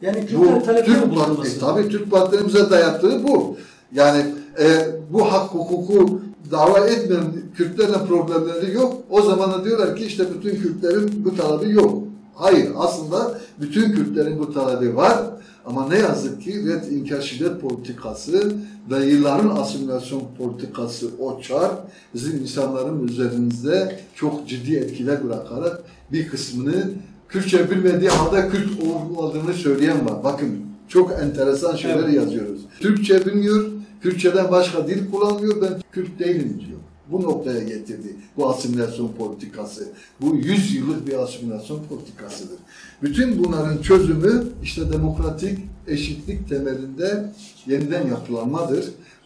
[0.02, 1.36] Yani Bu Kürtler talepte mi Türk bulunması?
[1.36, 3.58] Parti, tabii Türk partilerimize dayattığı bu.
[3.94, 4.26] Yani
[4.60, 7.24] e, bu hak hukuku dava etmeyen
[7.56, 8.94] Kürtlerle problemleri yok.
[9.10, 12.04] O zaman da diyorlar ki işte bütün Kürtlerin bu talebi yok.
[12.36, 15.18] Hayır, aslında bütün Kürtlerin bu talebi var.
[15.66, 18.54] Ama ne yazık ki red inkar şiddet politikası
[18.92, 21.72] ve yılların asimilasyon politikası o çar
[22.14, 26.90] bizim insanların üzerinde çok ciddi etkiler bırakarak bir kısmını
[27.30, 30.24] Kürtçe bilmediği halde Kürt olmadığını söyleyen var.
[30.24, 30.50] Bakın
[30.88, 32.14] çok enteresan şeyler Evet.
[32.16, 32.62] yazıyoruz.
[32.80, 33.66] Türkçe bilmiyor,
[34.02, 36.75] Kürtçeden başka dil kullanmıyor, ben Kürt değilim diyor.
[37.12, 39.88] Bu noktaya getirdi bu asimilasyon politikası.
[40.22, 42.58] Bu 100 yıllık bir asimilasyon politikasıdır.
[43.02, 47.32] Bütün bunların çözümü işte demokratik eşitlik temelinde
[47.68, 48.86] yeniden yapılanmadır.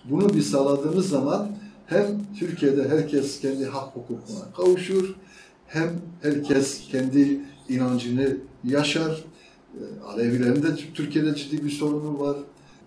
[0.09, 1.49] Bunu bir sağladığımız zaman
[1.85, 2.05] hem
[2.39, 5.15] Türkiye'de herkes kendi hak hukukuna kavuşur,
[5.67, 5.89] hem
[6.21, 7.39] herkes kendi
[7.69, 9.23] inancını yaşar.
[9.75, 12.37] Ee, Alevilerin de Türkiye'de ciddi bir sorunu var.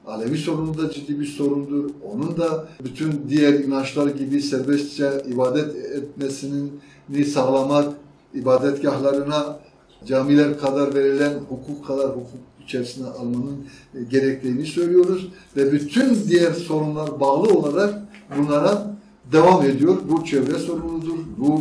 [0.06, 1.90] Alevi sorunu da ciddi bir sorundur.
[2.12, 7.94] Onun da bütün diğer inançlar gibi serbestçe ibadet etmesini sağlamak,
[8.34, 9.58] ibadetgahlarına
[10.06, 15.28] camiler kadar verilen hukuk kadar hukuk içerisine almanın e, gerektiğini söylüyoruz.
[15.56, 17.94] Ve bütün diğer sorunlar bağlı olarak
[18.38, 18.96] bunlara
[19.32, 19.96] devam ediyor.
[20.08, 21.60] Bu çevre sorunudur, bu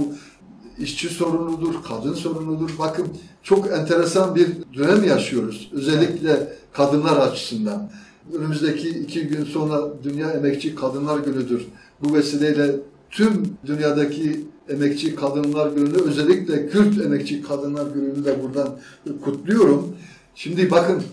[0.80, 2.69] işçi sorunudur, kadın sorunudur.
[2.80, 3.08] Bakın
[3.43, 5.69] çok enteresan bir dönem yaşıyoruz.
[5.73, 7.89] Özellikle kadınlar açısından.
[8.34, 11.67] Önümüzdeki iki gün sonra Dünya Emekçi Kadınlar Günü'dür.
[12.03, 12.75] Bu vesileyle
[13.10, 18.79] tüm dünyadaki emekçi kadınlar gününü özellikle Kürt emekçi kadınlar gününü de buradan
[19.21, 19.95] kutluyorum.
[20.36, 21.03] Şimdi bakın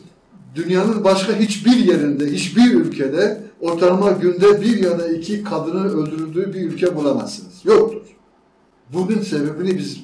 [0.54, 6.60] dünyanın başka hiçbir yerinde, hiçbir ülkede ortalama günde bir ya da iki kadının öldürüldüğü bir
[6.60, 7.64] ülke bulamazsınız.
[7.64, 8.02] Yoktur.
[8.92, 10.00] Bunun sebebini biz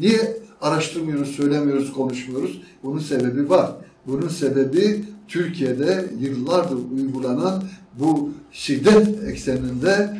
[0.00, 2.62] niye araştırmıyoruz, söylemiyoruz, konuşmuyoruz?
[2.82, 3.70] Bunun sebebi var.
[4.06, 7.62] Bunun sebebi Türkiye'de yıllardır uygulanan
[8.00, 10.16] bu şiddet ekseninde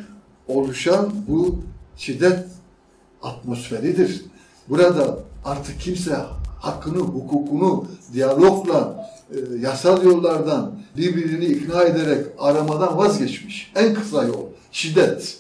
[0.49, 1.63] oluşan bu
[1.97, 2.45] şiddet
[3.23, 4.25] atmosferidir.
[4.69, 6.17] Burada artık kimse
[6.61, 13.73] hakkını, hukukunu diyalogla, e, yasal yollardan birbirini ikna ederek aramadan vazgeçmiş.
[13.77, 15.39] En kısa yol şiddet.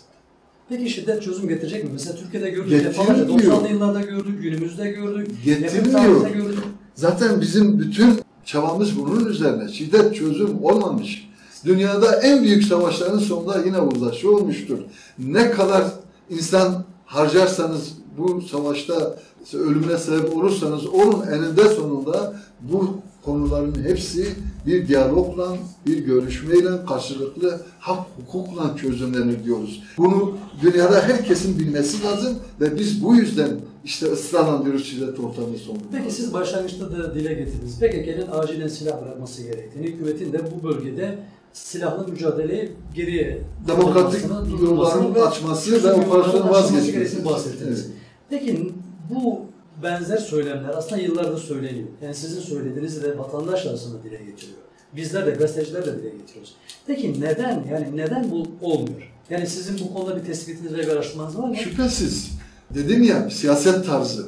[0.68, 1.90] Peki şiddet çözüm getirecek mi?
[1.92, 5.74] Mesela Türkiye'de gördük defalarca 90'lı yıllarda gördük, günümüzde gördük, Getirmiyor.
[5.74, 6.64] yakın tarihte gördük.
[6.94, 9.72] Zaten bizim bütün çabamız bunun üzerine.
[9.72, 11.28] Şiddet çözüm olmamış.
[11.64, 14.78] Dünyada en büyük savaşların sonunda yine uzlaşı olmuştur.
[15.18, 15.84] Ne kadar
[16.30, 19.16] insan harcarsanız bu savaşta
[19.54, 24.34] ölümüne sebep olursanız onun eninde sonunda bu konuların hepsi
[24.66, 29.82] bir diyalogla, bir görüşmeyle, karşılıklı hak hukukla çözümlenir diyoruz.
[29.98, 33.50] Bunu dünyada herkesin bilmesi lazım ve biz bu yüzden
[33.84, 35.84] işte ısrarla diyoruz şiddet ortamı sonunda.
[35.92, 37.78] Peki siz başlangıçta da dile getirdiniz.
[37.78, 41.18] PKK'nın acilen silah bırakması gerektiğini, hükümetin de bu bölgede
[41.52, 44.22] silahlı mücadeleyi geriye Demokratik
[44.62, 47.24] yolların açması ve açılması vazgeçmesi.
[47.24, 47.86] bahsettiniz.
[47.86, 47.96] Evet.
[48.30, 48.72] Peki
[49.14, 49.40] bu
[49.82, 51.88] benzer söylemler aslında yıllardır söyleniyor.
[52.02, 54.58] Yani sizin söylediğinizi de vatandaş arasında dile getiriyor.
[54.96, 56.54] Bizler de gazeteciler de dile getiriyoruz.
[56.86, 59.12] Peki neden yani neden bu olmuyor?
[59.30, 61.56] Yani sizin bu konuda bir tespitiniz ve bir araştırmanız var mı?
[61.56, 62.30] Şüphesiz.
[62.74, 64.26] Dedim ya siyaset tarzı.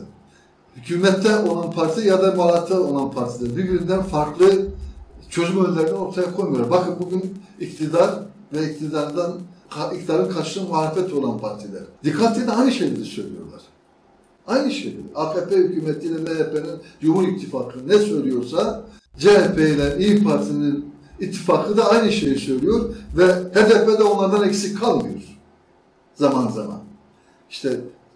[0.76, 4.68] Hükümette olan parti ya da muhalefette olan partiler birbirinden farklı
[5.30, 6.70] çözüm önerilerini ortaya koymuyorlar.
[6.70, 8.10] Bakın bugün iktidar
[8.52, 9.38] ve iktidardan
[9.94, 11.82] iktidarın karşılığı muhalefet olan partiler.
[12.04, 13.47] Dikkat edin aynı şeyleri söylüyorlar.
[14.48, 15.02] Aynı şeyleri.
[15.14, 18.84] AKP hükümetiyle MHP'nin Cumhur İttifakı ne söylüyorsa
[19.18, 25.38] CHP ile İYİ Parti'nin ittifakı da aynı şeyi söylüyor ve HDP de onlardan eksik kalmıyor
[26.18, 26.80] zaman zaman.
[27.50, 27.68] İşte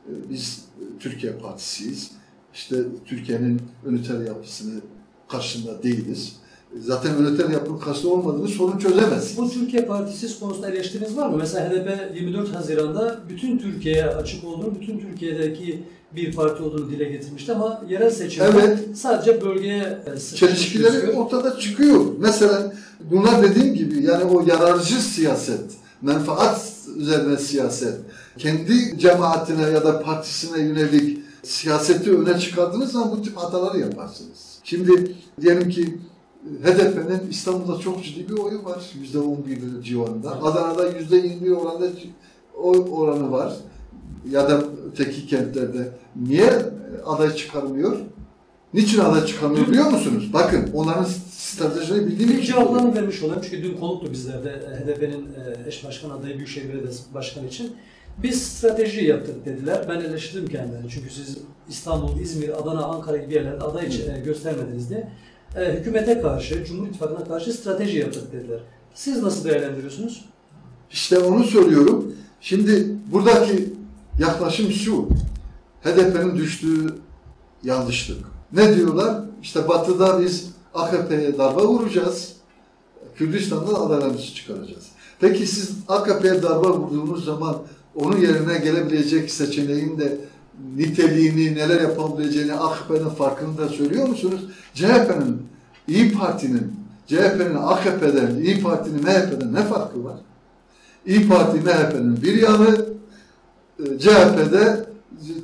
[0.09, 2.11] e, biz e, Türkiye Partisiyiz.
[2.55, 4.81] İşte Türkiye'nin üniter yapısını
[5.29, 6.37] karşısında değiliz.
[6.77, 9.39] E, Zaten üniter yapının karşısında olmadığını sorun çözemez.
[9.39, 11.37] Bu Türkiye Partisi konusunda eleştiriniz var mı?
[11.37, 15.83] Mesela HDP 24 Haziran'da bütün Türkiye'ye açık olduğunu, bütün Türkiye'deki
[16.17, 18.79] bir parti olduğunu dile getirmişti ama yerel seçimde Evet.
[18.97, 21.15] sadece bölgeye e, Çelişkileri gözüküyor.
[21.15, 22.05] ortada çıkıyor.
[22.19, 22.73] Mesela
[23.11, 25.61] bunlar dediğim gibi yani o yararcı siyaset,
[26.03, 26.61] menfaat
[26.97, 27.95] üzerine siyaset,
[28.39, 34.59] kendi cemaatine ya da partisine yönelik siyaseti öne çıkardığınız zaman bu tip hataları yaparsınız.
[34.65, 35.99] Şimdi diyelim ki
[36.65, 38.83] HDP'nin İstanbul'da çok ciddi bir oyu var.
[39.01, 40.43] Yüzde on bir civarında.
[40.43, 41.87] Adana'da yüzde yirmi oranda
[42.63, 43.57] oy oranı var.
[44.31, 45.89] Ya da öteki kentlerde.
[46.17, 46.53] Niye
[47.07, 47.97] aday çıkarmıyor?
[48.75, 50.31] Niçin aday çıkarmıyor biliyor musunuz?
[50.33, 55.69] Bakın onların stratejilerini bildiğim için cevaplarını vermiş olayım çünkü dün konuktu bizlerde e, HDP'nin e,
[55.69, 57.73] eş başkan adayı Büyükşehir Belediyesi Başkanı için.
[58.23, 59.87] Biz strateji yaptık dediler.
[59.89, 64.91] Ben eleştirdim kendilerini çünkü siz İstanbul, İzmir, Adana, Ankara gibi yerlerde aday için, e, göstermediniz
[64.91, 65.09] diye.
[65.57, 68.61] Hükümete karşı, Cumhur İttifakı'na karşı strateji yaptık dediler.
[68.95, 70.25] Siz nasıl değerlendiriyorsunuz?
[70.91, 72.15] İşte onu söylüyorum.
[72.41, 73.73] Şimdi buradaki
[74.19, 75.09] yaklaşım şu.
[75.85, 76.95] HDP'nin düştüğü
[77.63, 78.19] yanlışlık.
[78.53, 79.21] Ne diyorlar?
[79.43, 82.33] İşte batıda biz AKP'ye darbe vuracağız.
[83.17, 84.85] Kürdistan'da adalarımızı çıkaracağız.
[85.21, 87.57] Peki siz AKP'ye darbe vurduğunuz zaman
[87.95, 90.19] onun yerine gelebilecek seçeneğin de
[90.77, 94.41] niteliğini, neler yapabileceğini AKP'nin farkını da söylüyor musunuz?
[94.75, 95.43] CHP'nin,
[95.89, 96.73] İyi Parti'nin,
[97.07, 100.17] CHP'nin AKP'den, İyi Parti'nin MHP'den ne farkı var?
[101.07, 102.87] İyi Parti MHP'nin bir yanı,
[103.99, 104.85] CHP'de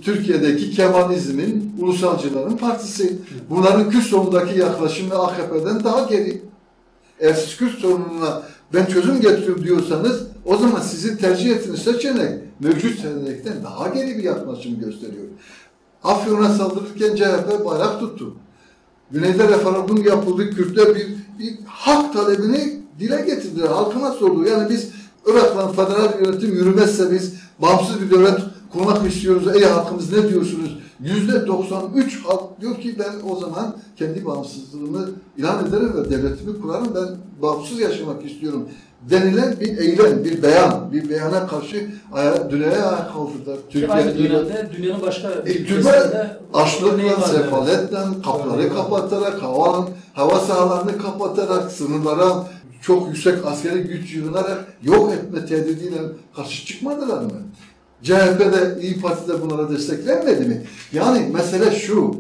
[0.03, 3.19] Türkiye'deki Kemalizmin, ulusalcıların partisi.
[3.51, 6.43] Bunların Kürt sorunundaki yaklaşımı AKP'den daha geri.
[7.21, 8.43] Eğer siz Kürt sorununa
[8.75, 14.23] ben çözüm getiriyorum diyorsanız o zaman sizin tercih ettiğiniz seçenek mevcut seçenekten daha geri bir
[14.23, 15.25] yaklaşım gösteriyor.
[16.05, 18.37] Afyon'a saldırırken CHP bayrak tuttu.
[19.11, 20.51] Güneyde referandum yapıldı.
[20.51, 21.07] Kürtler bir,
[21.39, 23.69] bir hak talebini dile getirdiler.
[23.69, 24.45] Halkına sordu.
[24.45, 24.91] Yani biz
[25.29, 28.39] Irak'tan federal yönetim yürümezse biz bağımsız bir devlet
[28.73, 29.57] kurmak istiyoruz.
[29.57, 30.79] Ey halkımız ne diyorsunuz?
[31.01, 36.95] Yüzde 93 halk diyor ki ben o zaman kendi bağımsızlığımı ilan ederim ve devletimi kurarım.
[36.95, 37.09] Ben
[37.43, 38.69] bağımsız yaşamak istiyorum.
[39.11, 43.57] Denilen bir eylem, bir beyan, bir beyana karşı aya, dünyaya ayak kaldırdılar.
[43.71, 51.73] Ki aynı dönemde dünyanın başka E, ülkesinde açlıkla, sefaletle, kapları kapatarak, hava, hava sahalarını kapatarak,
[51.73, 52.47] sınırlara
[52.83, 55.99] çok yüksek askeri güç yığınarak yok etme tehdidiyle
[56.37, 57.43] karşı çıkmadılar mı?
[58.03, 60.63] CHP'de, İyi Parti'de bunlara desteklenmedi mi?
[60.93, 62.17] Yani mesele şu,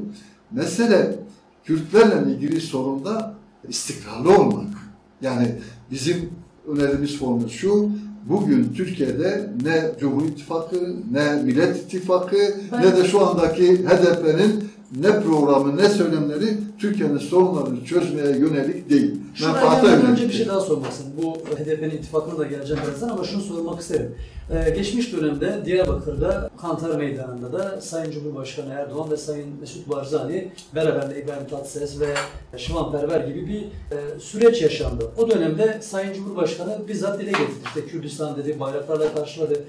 [0.51, 1.18] mesele
[1.64, 3.35] Kürtlerle ilgili sorunda
[3.68, 4.75] istikrarlı olmak.
[5.23, 5.55] Yani
[5.90, 6.31] bizim
[6.68, 7.90] önerimiz formül şu,
[8.29, 12.37] bugün Türkiye'de ne Cumhur İttifakı, ne Millet İttifakı,
[12.73, 14.64] Ben- ne de şu andaki HDP'nin
[14.96, 19.14] ne programı, ne söylemleri Türkiye'nin sorunlarını çözmeye yönelik değil.
[19.35, 21.12] Şuraya gelmeden önce bir şey daha istedim.
[21.22, 24.14] Bu HDP'nin ittifakına da geleceğim birazdan ama şunu sormak isterim.
[24.51, 31.22] Ee, geçmiş dönemde Diyarbakır'da Kantar Meydanı'nda da Sayın Cumhurbaşkanı Erdoğan ve Sayın Mesut Barzani beraberinde
[31.22, 32.14] İbrahim Tatlıses ve
[32.57, 33.61] Şivan Perver gibi bir
[33.96, 35.11] e, süreç yaşandı.
[35.18, 37.64] O dönemde Sayın Cumhurbaşkanı bizzat dile getirdi.
[37.64, 39.64] İşte Kürdistan dedi, bayraklarla karşıladı.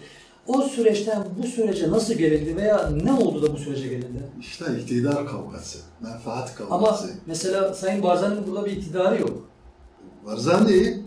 [0.49, 4.23] O süreçten bu sürece nasıl gelindi veya ne oldu da bu sürece gelindi?
[4.39, 7.09] İşte iktidar kavgası, menfaat Ama kavgası.
[7.25, 9.49] mesela Sayın Barzani'nin burada bir iktidarı yok.
[10.25, 10.97] Barzani,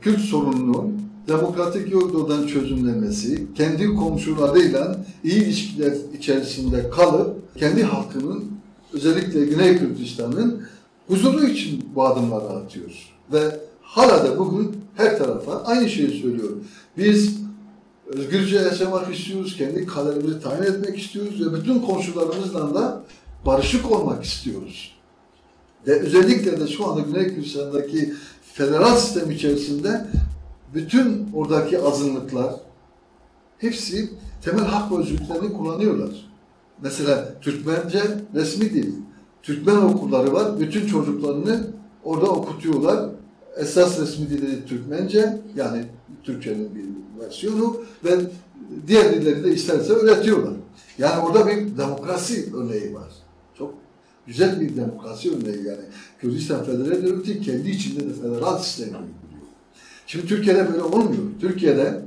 [0.00, 8.44] Kürt sorununun demokratik yoldan çözümlemesi, kendi komşularıyla iyi ilişkiler içerisinde kalıp, kendi halkının,
[8.92, 10.62] özellikle Güney Kürdistan'ın
[11.08, 12.90] huzuru için bu adımları atıyor.
[13.32, 16.50] Ve hala da bugün her tarafa aynı şeyi söylüyor.
[16.98, 17.43] Biz
[18.06, 23.04] özgürce yaşamak istiyoruz, kendi kaderimizi tayin etmek istiyoruz ve bütün komşularımızla da
[23.46, 24.94] barışık olmak istiyoruz.
[25.86, 28.14] Ve özellikle de şu anda Güney Kürdistan'daki
[28.54, 30.06] federal sistem içerisinde
[30.74, 32.54] bütün oradaki azınlıklar
[33.58, 34.10] hepsi
[34.42, 36.10] temel hak ve özgürlüklerini kullanıyorlar.
[36.82, 38.02] Mesela Türkmence
[38.34, 38.92] resmi dil.
[39.42, 40.60] Türkmen okulları var.
[40.60, 41.66] Bütün çocuklarını
[42.04, 43.10] orada okutuyorlar.
[43.56, 45.84] Esas resmi dili Türkmence yani
[46.22, 46.84] Türkçenin bir
[47.20, 48.10] versiyonu ve
[48.86, 50.54] diğer dilleri de isterse öğretiyorlar.
[50.98, 53.08] Yani orada bir demokrasi örneği var.
[53.58, 53.74] Çok
[54.26, 55.84] güzel bir demokrasi örneği yani.
[56.20, 59.14] Kürdistan Federal Devleti kendi içinde de federal sistemi uyguluyor.
[60.06, 61.22] Şimdi Türkiye'de böyle olmuyor.
[61.40, 62.02] Türkiye'de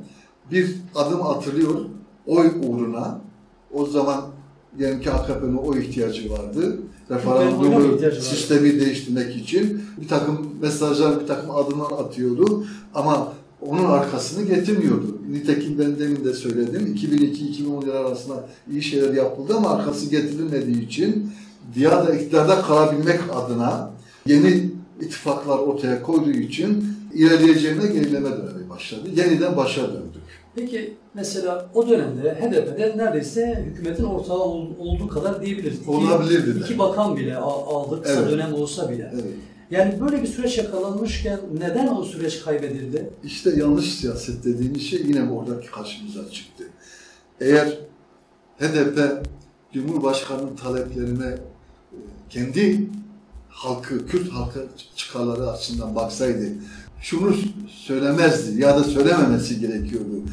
[0.52, 1.86] bir adım atılıyor
[2.26, 3.22] oy uğruna.
[3.74, 4.26] O zaman
[4.78, 6.80] diyelim ki AKP'nin o ihtiyacı vardı.
[7.12, 8.22] Referandumu vardı?
[8.22, 12.66] sistemi değiştirmek için bir takım mesajlar, bir takım adımlar atıyordu.
[12.94, 15.18] Ama onun arkasını getirmiyordu.
[15.32, 16.96] Nitekim ben demin de söyledim.
[16.96, 21.32] 2002-2010 yıl arasında iyi şeyler yapıldı ama arkası getirilmediği için
[21.76, 23.90] Diyada iktidarda kalabilmek adına
[24.26, 24.70] yeni
[25.02, 29.10] ittifaklar ortaya koyduğu için ilerleyeceğine gerileme dönemi başladı.
[29.16, 30.22] Yeniden başa döndük.
[30.56, 35.80] Peki mesela o dönemde HDP'de neredeyse hükümetin ortağı ol- olduğu kadar diyebiliriz.
[35.82, 36.60] İki, Olabilirdi.
[36.64, 38.32] İki bakan bile al- aldı kısa Evet.
[38.32, 39.12] dönem olsa bile.
[39.14, 39.24] Evet.
[39.72, 43.10] Yani böyle bir süreç yakalanmışken neden o süreç kaybedildi?
[43.24, 46.64] İşte yanlış siyaset dediğimiz şey yine oradaki karşımıza çıktı.
[47.42, 47.78] Eğer
[48.60, 49.00] HDP
[49.74, 51.40] Cumhurbaşkanı'nın taleplerine e,
[52.30, 52.88] kendi
[53.50, 56.44] halkı, Kürt halkı çıkarları açısından baksaydı
[57.02, 57.36] şunu
[57.70, 60.24] söylemezdi ya da söylememesi gerekiyordu.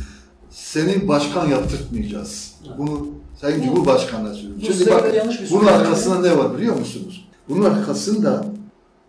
[0.51, 2.55] Seni başkan yaptırtmayacağız.
[2.79, 3.09] Bunu
[3.41, 4.63] Sayın Cumhurbaşkanı'na söylüyorum.
[4.63, 7.29] bu Şimdi bir bunun arkasında ne var biliyor musunuz?
[7.49, 8.54] Bunun arkasında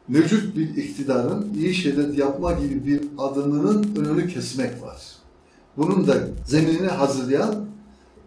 [0.07, 5.01] mevcut bir iktidarın iyi şeyler yapma gibi bir adımının önünü kesmek var.
[5.77, 7.65] Bunun da zeminini hazırlayan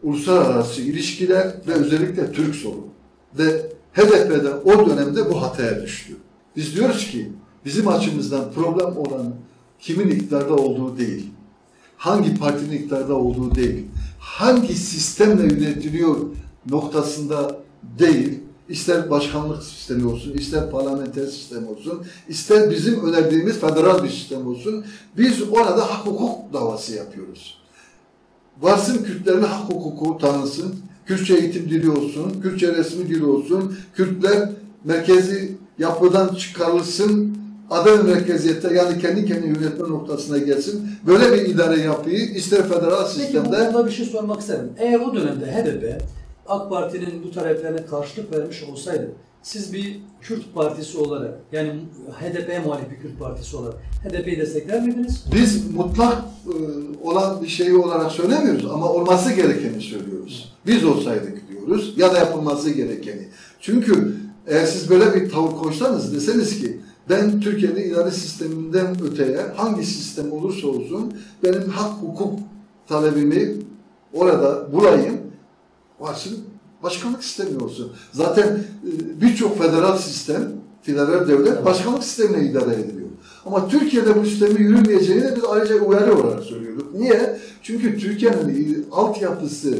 [0.02, 2.86] uluslararası ilişkiler ve özellikle Türk sorunu.
[3.38, 6.16] Ve HDP'de o dönemde bu hataya düştü.
[6.56, 7.32] Biz diyoruz ki
[7.64, 9.34] bizim açımızdan problem olan
[9.80, 11.30] kimin iktidarda olduğu değil,
[11.96, 13.86] hangi partinin iktidarda olduğu değil,
[14.18, 16.16] hangi sistemle yönetiliyor
[16.70, 17.56] noktasında
[17.98, 24.46] değil, ister başkanlık sistemi olsun, ister parlamenter sistem olsun, ister bizim önerdiğimiz federal bir sistem
[24.46, 24.85] olsun,
[25.16, 27.59] biz orada hak hukuk davası yapıyoruz.
[28.61, 30.74] Varsın Kürtlerin hak hukuku tanınsın,
[31.07, 34.48] Kürtçe eğitim dili olsun, Kürtçe resmi dili olsun, Kürtler
[34.85, 37.38] merkezi yapıdan çıkarılsın,
[37.70, 40.90] aday merkeziyette yani kendi kendini yönetme noktasına gelsin.
[41.07, 44.70] Böyle bir idare yapıyı ister federal Peki bu sistemde konuda bir şey sormak isterim.
[44.78, 46.02] Eğer o dönemde HDP
[46.48, 51.72] AK Parti'nin bu taleplerine karşılık vermiş olsaydı siz bir Kürt partisi olarak yani
[52.20, 55.24] HDP'ye muhalif bir Kürt partisi olarak HDP'yi destekler miydiniz?
[55.34, 56.54] biz mutlak e,
[57.02, 60.54] olan bir şeyi olarak söylemiyoruz ama olması gerekeni söylüyoruz.
[60.66, 63.28] Biz olsaydık diyoruz ya da yapılması gerekeni.
[63.61, 66.80] Çünkü eğer siz böyle bir tavır koysanız deseniz ki
[67.11, 72.38] ben Türkiye'nin idare sisteminden öteye hangi sistem olursa olsun benim hak hukuk
[72.88, 73.56] talebimi
[74.12, 75.27] orada bulayım
[76.00, 76.38] varsın
[76.82, 77.92] başkanlık sistemi olsun.
[78.12, 83.08] Zaten e, birçok federal sistem, federal devlet başkanlık sistemine idare ediliyor.
[83.46, 86.94] Ama Türkiye'de bu sistemin yürümeyeceğini de biz ayrıca uyarı olarak söylüyorduk.
[86.94, 87.38] Niye?
[87.62, 89.78] Çünkü Türkiye'nin altyapısı,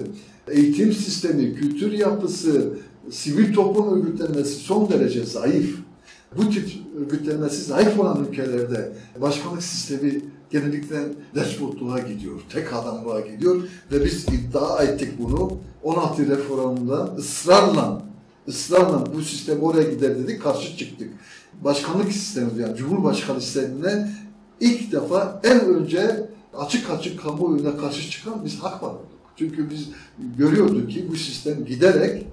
[0.49, 2.69] eğitim sistemi, kültür yapısı,
[3.11, 5.79] sivil toplum örgütlenmesi son derece zayıf.
[6.37, 6.69] Bu tip
[7.01, 10.97] örgütlenmesi zayıf olan ülkelerde başkanlık sistemi genellikle
[11.35, 18.03] despotluğa gidiyor, tek adamlığa gidiyor ve biz iddia ettik bunu 16 reformunda ısrarla
[18.49, 21.11] ısrarla bu sistem oraya gider dedik, karşı çıktık.
[21.65, 24.11] Başkanlık sistemi yani Cumhurbaşkanı sistemine
[24.61, 29.07] ilk defa en önce açık açık kamuoyuna karşı çıkan biz hak var olduk.
[29.37, 29.89] Çünkü biz
[30.39, 32.27] görüyorduk ki bu sistem giderek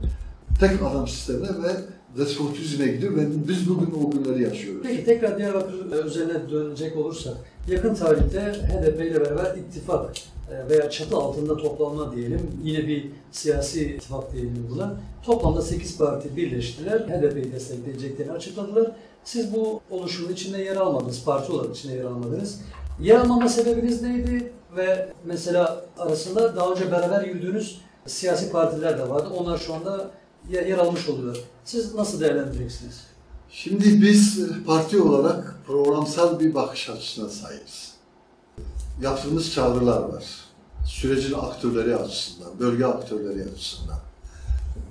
[0.60, 1.76] tek adam sistemine ve
[2.18, 4.82] despotizme gidiyor ve biz bugün o günleri yaşıyoruz.
[4.84, 10.18] Peki tekrar Diyarbakır üzerine dönecek olursak yakın tarihte HDP ile beraber ittifak
[10.52, 12.52] e, veya çatı altında toplanma diyelim.
[12.64, 14.94] Yine bir siyasi ittifak diyelim buna.
[15.24, 17.00] Toplamda 8 parti birleştiler.
[17.00, 18.92] HDP'yi destekleyeceklerini açıkladılar.
[19.24, 21.24] Siz bu oluşumun içinde yer almadınız.
[21.24, 22.62] Parti olarak içinde yer almadınız.
[23.02, 24.52] Yer almama sebebiniz neydi?
[24.78, 29.30] Ve mesela arasında daha önce beraber yürüdüğünüz siyasi partiler de vardı.
[29.38, 30.12] Onlar şu anda
[30.50, 31.38] yer almış oluyor.
[31.66, 33.15] Siz nasıl değerlendireceksiniz?
[33.58, 37.94] Şimdi biz e, parti olarak programsal bir bakış açısına sahibiz.
[39.02, 40.24] Yaptığımız çağrılar var.
[40.86, 44.00] Sürecin aktörleri açısından, bölge aktörleri açısından.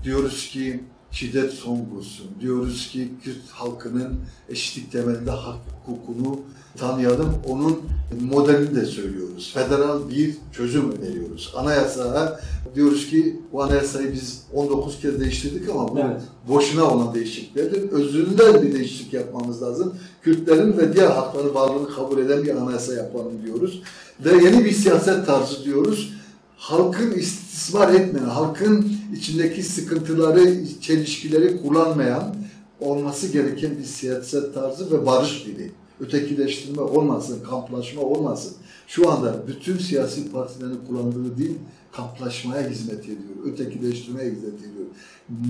[0.04, 2.26] Diyoruz ki şiddet son bulsun.
[2.40, 6.40] Diyoruz ki Kürt halkının eşitlik temelinde hak hukukunu
[6.78, 7.34] tanıyalım.
[7.48, 7.80] Onun
[8.30, 9.52] modelini de söylüyoruz.
[9.54, 11.52] Federal bir çözüm öneriyoruz.
[11.56, 12.40] Anayasaya
[12.74, 16.20] diyoruz ki bu anayasayı biz 19 kez değiştirdik ama bu Evet.
[16.48, 17.90] boşuna olan değişikliklerdir.
[17.92, 19.94] Özünden bir değişiklik yapmamız lazım.
[20.22, 23.82] Kürtlerin ve diğer hakların varlığını kabul eden bir anayasa yapalım diyoruz.
[24.24, 26.12] Ve yeni bir siyaset tarzı diyoruz.
[26.56, 32.34] Halkın istismar etmeyen, halkın içindeki sıkıntıları, çelişkileri kullanmayan
[32.80, 35.70] olması gereken bir siyaset tarzı ve barış dili.
[36.00, 38.52] Ötekileştirme olmasın, kamplaşma olmasın.
[38.86, 41.52] Şu anda bütün siyasi partilerin kullandığı dil
[41.92, 43.18] kamplaşmaya hizmet ediyor,
[43.52, 44.86] ötekileştirmeye hizmet ediyor.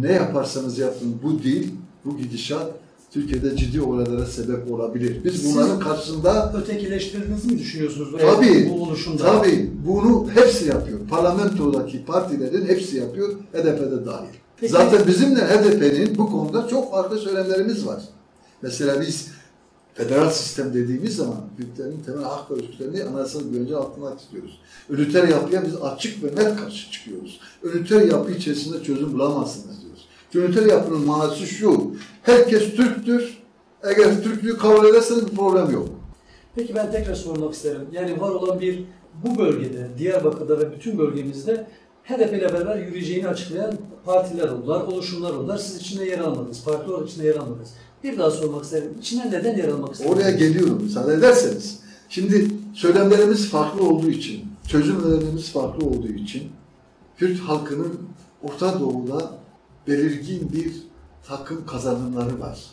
[0.01, 1.69] Ne yaparsanız yapın bu dil,
[2.05, 2.71] bu gidişat
[3.11, 5.25] Türkiye'de ciddi olaylara sebep olabilir.
[5.25, 8.13] Biz Siz- bunların karşısında Ötekileştirdiğinizi mi düşünüyorsunuz?
[8.13, 9.23] bu- Tabii, Bu oluşumda.
[9.23, 10.99] Tabii bunu hepsi yapıyor.
[11.11, 13.29] Parlamentodaki partilerin hepsi yapıyor.
[13.53, 14.29] HDP'de dahil.
[14.61, 18.03] Peki- Zaten bizimle HDP'nin bu konuda çok farklı söylemlerimiz var.
[18.63, 19.29] Mesela biz
[19.95, 24.61] federal sistem dediğimiz zaman Kürtlerin temel hak ve özgürlüklerini anayasal güvence altına tutuyoruz.
[24.91, 27.41] Üniter yapıya biz açık ve net karşı çıkıyoruz.
[27.65, 30.09] Üniter yapı içerisinde çözüm bulamazsınız diyoruz.
[30.35, 33.39] Üniter yapının manası şu, herkes Türktür,
[33.83, 35.89] eğer Türklüğü kabul ederseniz bir problem yok.
[36.55, 37.83] Peki ben tekrar sormak isterim.
[37.93, 38.85] Yani var olan bir
[39.25, 41.67] bu bölgede, Diyarbakır'da ve bütün bölgemizde
[42.05, 45.59] HDP ile beraber yürüyeceğini açıklayan partiler oldular, oluşumlar oldular.
[45.59, 47.75] Siz içinde yer almadınız, parti olarak içinde yer almadınız.
[48.05, 48.91] Bir daha sormak isterim.
[49.01, 50.17] İçine neden yer almak istediniz?
[50.17, 51.79] Oraya geliyorum müsaade ederseniz.
[52.09, 56.43] Şimdi söylemlerimiz farklı olduğu için, çözüm önerilerimiz farklı olduğu için
[57.17, 57.99] Kürt halkının
[58.43, 59.31] Orta Doğu'da
[59.89, 60.73] belirgin bir
[61.29, 62.65] takım kazanımları var.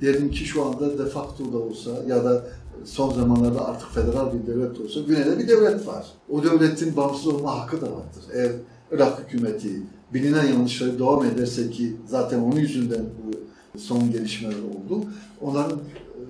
[0.00, 2.46] Diyelim ki şu anda de facto da olsa ya da
[2.84, 6.06] son zamanlarda artık federal bir devlet olsa Güney'de bir devlet var.
[6.28, 8.24] O devletin bağımsız olma hakkı da vardır.
[8.34, 8.52] Eğer
[8.92, 9.82] Irak hükümeti
[10.14, 13.38] bilinen yanlışları devam ederse ki zaten onun yüzünden bu
[13.78, 15.04] son gelişmeler oldu.
[15.40, 16.22] Onların e,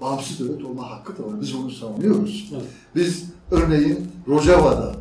[0.00, 1.40] bağımsız devlet olma hakkı da var.
[1.40, 2.50] Biz onu savunuyoruz.
[2.54, 2.64] Evet.
[2.94, 4.94] Biz örneğin Rojava'da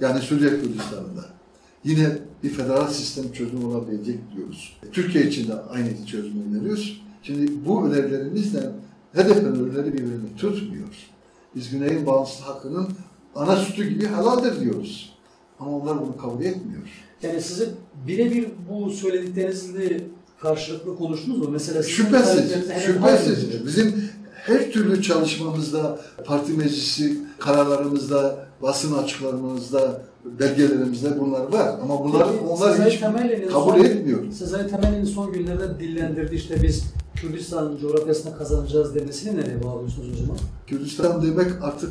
[0.00, 1.24] yani Suriye Kürdistan'da
[1.84, 4.76] yine bir federal sistem çözümü olabilecek diyoruz.
[4.92, 7.02] Türkiye için de aynı çözümü öneriyoruz.
[7.22, 8.60] Şimdi bu önerilerimizle
[9.14, 10.88] HDP'nin önerileri birbirini tutmuyor.
[11.54, 12.88] Biz Güney'in bağımsız hakkının
[13.34, 15.16] ana sütü gibi helaldir diyoruz.
[15.60, 16.82] Ama onlar bunu kabul etmiyor.
[17.22, 17.68] Yani sizin
[18.06, 20.04] birebir bu söylediklerinizle
[20.42, 21.48] karşılıklı konuştunuz mu?
[21.50, 22.52] Mesela Şüphesiz,
[22.86, 23.66] şüphesiz.
[23.66, 31.78] Bizim her türlü çalışmamızda, parti meclisi kararlarımızda, basın açıklarımızda, belgelerimizde bunlar var.
[31.82, 34.32] Ama bunlar Peki, onlar hiç kabul son- etmiyor.
[34.32, 36.84] Sezai Temelli'nin son günlerde dillendirdi işte biz
[37.16, 40.36] Kürdistan coğrafyasında kazanacağız demesini nereye bağlıyorsunuz o zaman?
[40.66, 41.90] Kürdistan demek artık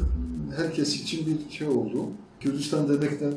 [0.58, 1.98] herkes için bir şey oldu.
[2.40, 3.34] Kürdistan demekten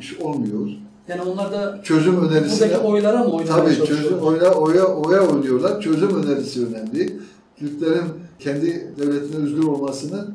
[0.00, 0.68] iş olmuyor.
[1.08, 5.80] Yani onlar da Çözüm önerisine buradaki oylara mı oynamaya Tabii çözüm oya, oya, oya oynuyorlar.
[5.80, 7.20] Çözüm önerisi önemli.
[7.56, 8.04] Türklerin
[8.38, 10.34] kendi devletine özgür olmasının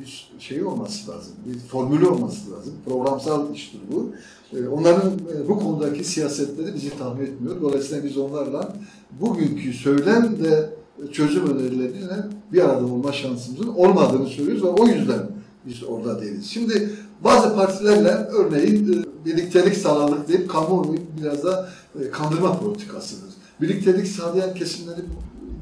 [0.00, 1.32] bir şeyi olması lazım.
[1.46, 2.72] Bir formülü olması lazım.
[2.84, 4.10] Programsal iştir bu.
[4.56, 7.60] Ee, Onların e, bu konudaki siyasetleri bizi tahmin etmiyor.
[7.60, 8.76] Dolayısıyla biz onlarla
[9.20, 10.70] bugünkü söylem ve
[11.12, 12.16] çözüm önerilerine
[12.52, 15.20] bir arada olma şansımızın olmadığını söylüyoruz ve o yüzden
[15.66, 16.46] biz orada değiliz.
[16.46, 16.90] Şimdi
[17.24, 21.68] bazı partilerle örneğin e, birliktelik sağladık deyip kamuoyu biraz da
[22.00, 23.30] e, kandırma politikasıdır.
[23.60, 25.00] Birliktelik sağlayan kesimleri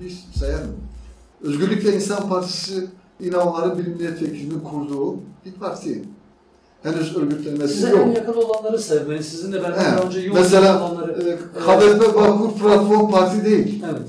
[0.04, 0.76] biz sayalım.
[1.42, 2.86] Özgürlük ve İnsan Partisi
[3.20, 6.02] İnanmaların Bilim Milletvekilinin kurduğu bir parti.
[6.82, 8.00] Henüz örgütlenmesi Size yok.
[8.06, 9.22] en yakın olanları sevmeyin.
[9.22, 11.12] Sizinle beraber He, daha önce yoğun Mesela olanları.
[11.12, 13.84] e, KDP Vakur Platform Parti değil.
[13.90, 14.08] Evet.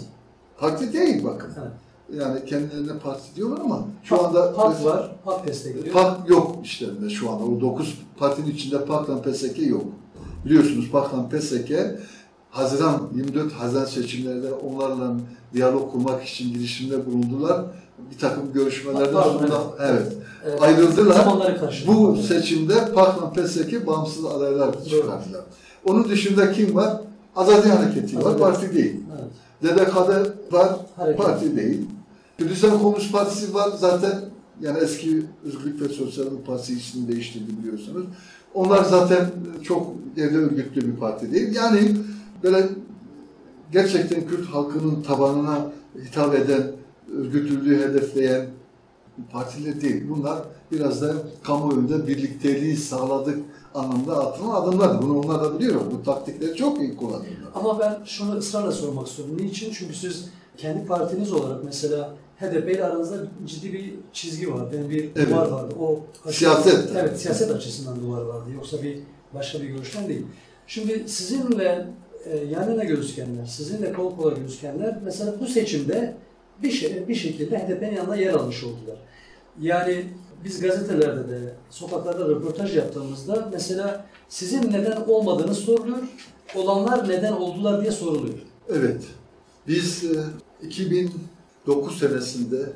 [0.60, 1.50] Parti değil bakın.
[1.62, 1.72] evet.
[2.18, 5.12] Yani kendilerine parti diyorlar ama şu anda PAK var.
[5.26, 5.94] PAK destekliyor.
[5.94, 7.44] PAK yok işlerinde şu anda.
[7.44, 9.84] O 9 partinin içinde PAK'la PSK yok.
[10.46, 11.72] Biliyorsunuz PAK'la PSK
[12.50, 15.16] Haziran 24 Haziran seçimlerinde onlarla
[15.54, 17.62] diyalog kurmak için girişimde bulundular.
[18.12, 20.14] Bir takım görüşmelerden sonra evet.
[20.46, 20.62] Evet.
[20.62, 21.16] ayrıldılar.
[21.16, 21.88] Zamanları karşı.
[21.88, 25.42] Bu seçimde PAK'la PSK bağımsız adaylar çıkardılar.
[25.86, 27.02] Onun dışında kim var?
[27.36, 28.40] Azadi Hareketi var, Azadi.
[28.40, 28.96] parti değil.
[29.64, 29.78] Evet.
[29.78, 31.26] DDK'da var, Hareket.
[31.26, 31.88] parti değil.
[32.42, 34.22] Kürdistan Komünist Partisi var zaten
[34.62, 38.06] yani eski Özgürlük ve Sosyallik Partisi ismini değiştirdi biliyorsunuz.
[38.54, 39.32] Onlar zaten
[39.64, 41.56] çok yerli örgütlü bir parti değil.
[41.56, 41.96] Yani
[42.44, 42.70] böyle
[43.72, 45.72] gerçekten Kürt halkının tabanına
[46.06, 46.64] hitap eden,
[47.18, 48.46] örgütlülüğü hedefleyen
[49.32, 50.04] partiler değil.
[50.10, 51.14] Bunlar biraz da
[51.44, 53.40] kamuoyunda birlikteliği sağladık
[53.76, 55.02] anlamda atılan adımlar.
[55.02, 55.82] Bunu onlar da biliyor.
[55.92, 57.50] Bu taktikleri çok iyi kullanıyorlar.
[57.56, 59.38] Ama ben şunu ısrarla sormak istiyorum.
[59.40, 59.72] Niçin?
[59.72, 64.76] Çünkü siz kendi partiniz olarak mesela HDP ile aranızda ciddi bir çizgi vardı.
[64.76, 65.30] Yani bir Evet.
[65.30, 65.76] duvar vardı.
[65.80, 66.00] O
[66.32, 66.90] Siyaset.
[66.98, 68.50] Evet, siyaset açısından duvar vardı.
[68.56, 69.00] Yoksa bir
[69.34, 70.26] başka bir görüşten değil.
[70.68, 71.88] Şimdi sizinle
[72.26, 76.16] e, yan yana gözükenler, sizinle kol kola gözükenler mesela bu seçimde
[76.64, 78.98] bir şey, bir şekilde HDP'nin yanında yer almış oldular.
[79.62, 80.06] Yani
[80.44, 85.98] biz gazetelerde de, sokaklarda röportaj yaptığımızda mesela sizin neden olmadığını soruluyor,
[86.56, 88.40] olanlar neden oldular diye soruluyor.
[88.70, 89.04] Evet.
[89.68, 90.70] Biz e,
[91.66, 92.74] 2009 senesinde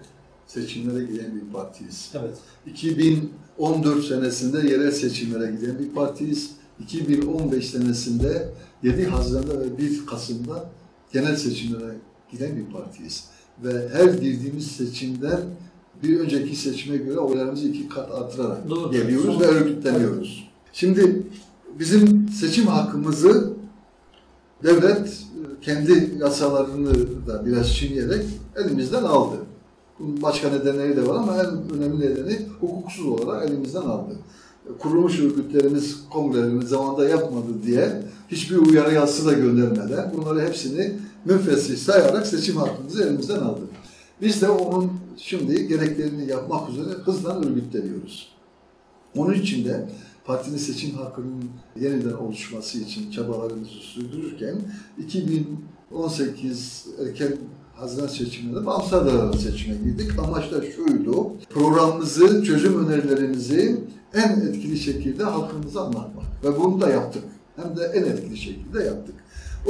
[0.47, 2.11] seçimlere giden bir partiyiz.
[2.13, 2.37] Evet.
[2.67, 6.51] 2014 senesinde yerel seçimlere giden bir partiyiz.
[6.79, 8.49] 2015 senesinde
[8.83, 10.69] 7 Haziran'da ve 1 Kasım'da
[11.13, 11.95] genel seçimlere
[12.31, 13.23] giden bir partiyiz.
[13.63, 15.41] Ve her girdiğimiz seçimden
[16.03, 18.91] bir önceki seçime göre oylarımızı iki kat artırarak Doğru.
[18.91, 20.49] geliyoruz Son- ve örgütleniyoruz.
[20.73, 21.23] Şimdi
[21.79, 23.53] bizim seçim hakkımızı
[24.63, 25.25] devlet
[25.65, 26.93] kendi yasalarını
[27.27, 29.35] da biraz çiğneyerek elimizden aldı.
[29.99, 34.15] Bunun başka nedenleri de var ama en önemli nedeni hukuksuz olarak elimizden aldı.
[34.79, 40.93] Kurulmuş örgütlerimiz kongrelerini zamanında yapmadı diye hiçbir uyarı yazısı da göndermeden bunları hepsini
[41.25, 43.61] münfesih sayarak seçim hakkımızı elimizden aldı.
[44.21, 48.35] Biz de onun şimdi gereklerini yapmak üzere hızla örgütleniyoruz.
[49.15, 49.89] Onun için de
[50.25, 51.43] partinin seçim hakkının
[51.81, 54.55] yeniden oluşması için çabalarımızı sürdürürken
[54.97, 57.37] 2018 erken
[57.75, 60.19] Haziran seçiminde adaylarla seçime girdik.
[60.19, 63.79] Amaç da şuydu, programımızı, çözüm önerilerimizi
[64.13, 66.25] en etkili şekilde halkımıza anlatmak.
[66.43, 67.23] Ve bunu da yaptık.
[67.55, 69.15] Hem de en etkili şekilde yaptık.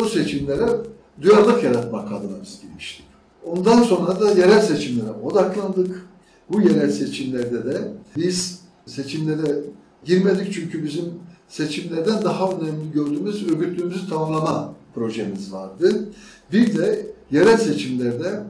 [0.02, 0.70] O seçimlere
[1.22, 3.06] duyarlılık yaratmak adına biz girmiştik.
[3.46, 6.06] Ondan sonra da yerel seçimlere odaklandık.
[6.50, 9.62] Bu yerel seçimlerde de biz seçimlere
[10.06, 11.06] girmedik çünkü bizim
[11.48, 16.10] seçimlerden daha önemli gördüğümüz örgütlüğümüzü tamamlama projemiz vardı.
[16.52, 18.44] Bir de yerel seçimlerde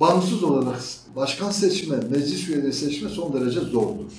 [0.00, 0.80] bağımsız olarak
[1.16, 4.12] başkan seçme, meclis üyeleri seçme son derece zordur.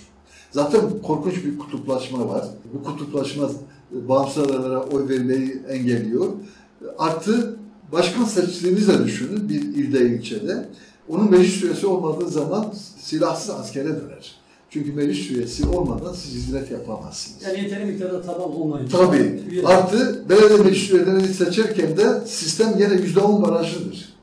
[0.52, 2.46] Zaten korkunç bir kutuplaşma var.
[2.74, 3.50] Bu kutuplaşma
[3.92, 6.28] bağımsız adaylara oy vermeyi engelliyor.
[6.98, 7.58] Artı
[7.92, 10.70] başkan seçtiğinizi de düşünün bir ilde ilçede.
[11.10, 14.37] Onun meclis üyesi olmadığı zaman silahsız askere döner.
[14.70, 17.44] Çünkü meclis üyesi olmadan siz hizmet yapamazsınız.
[17.44, 18.98] Yani yeteri miktarda taban olmayınca.
[18.98, 19.42] Tabii.
[19.66, 24.14] Artı belediye meclis üyelerini seçerken de sistem yine yüzde on barajlıdır.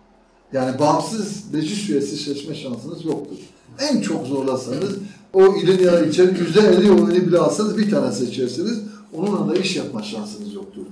[0.53, 3.37] Yani bağımsız meclis üyesi seçme şansınız yoktur.
[3.79, 4.95] En çok zorlasanız
[5.33, 8.79] o ilin ya da ilçenin yüzde elli oyunu bile alsanız bir tane seçersiniz.
[9.15, 10.83] onunla da iş yapma şansınız yoktur.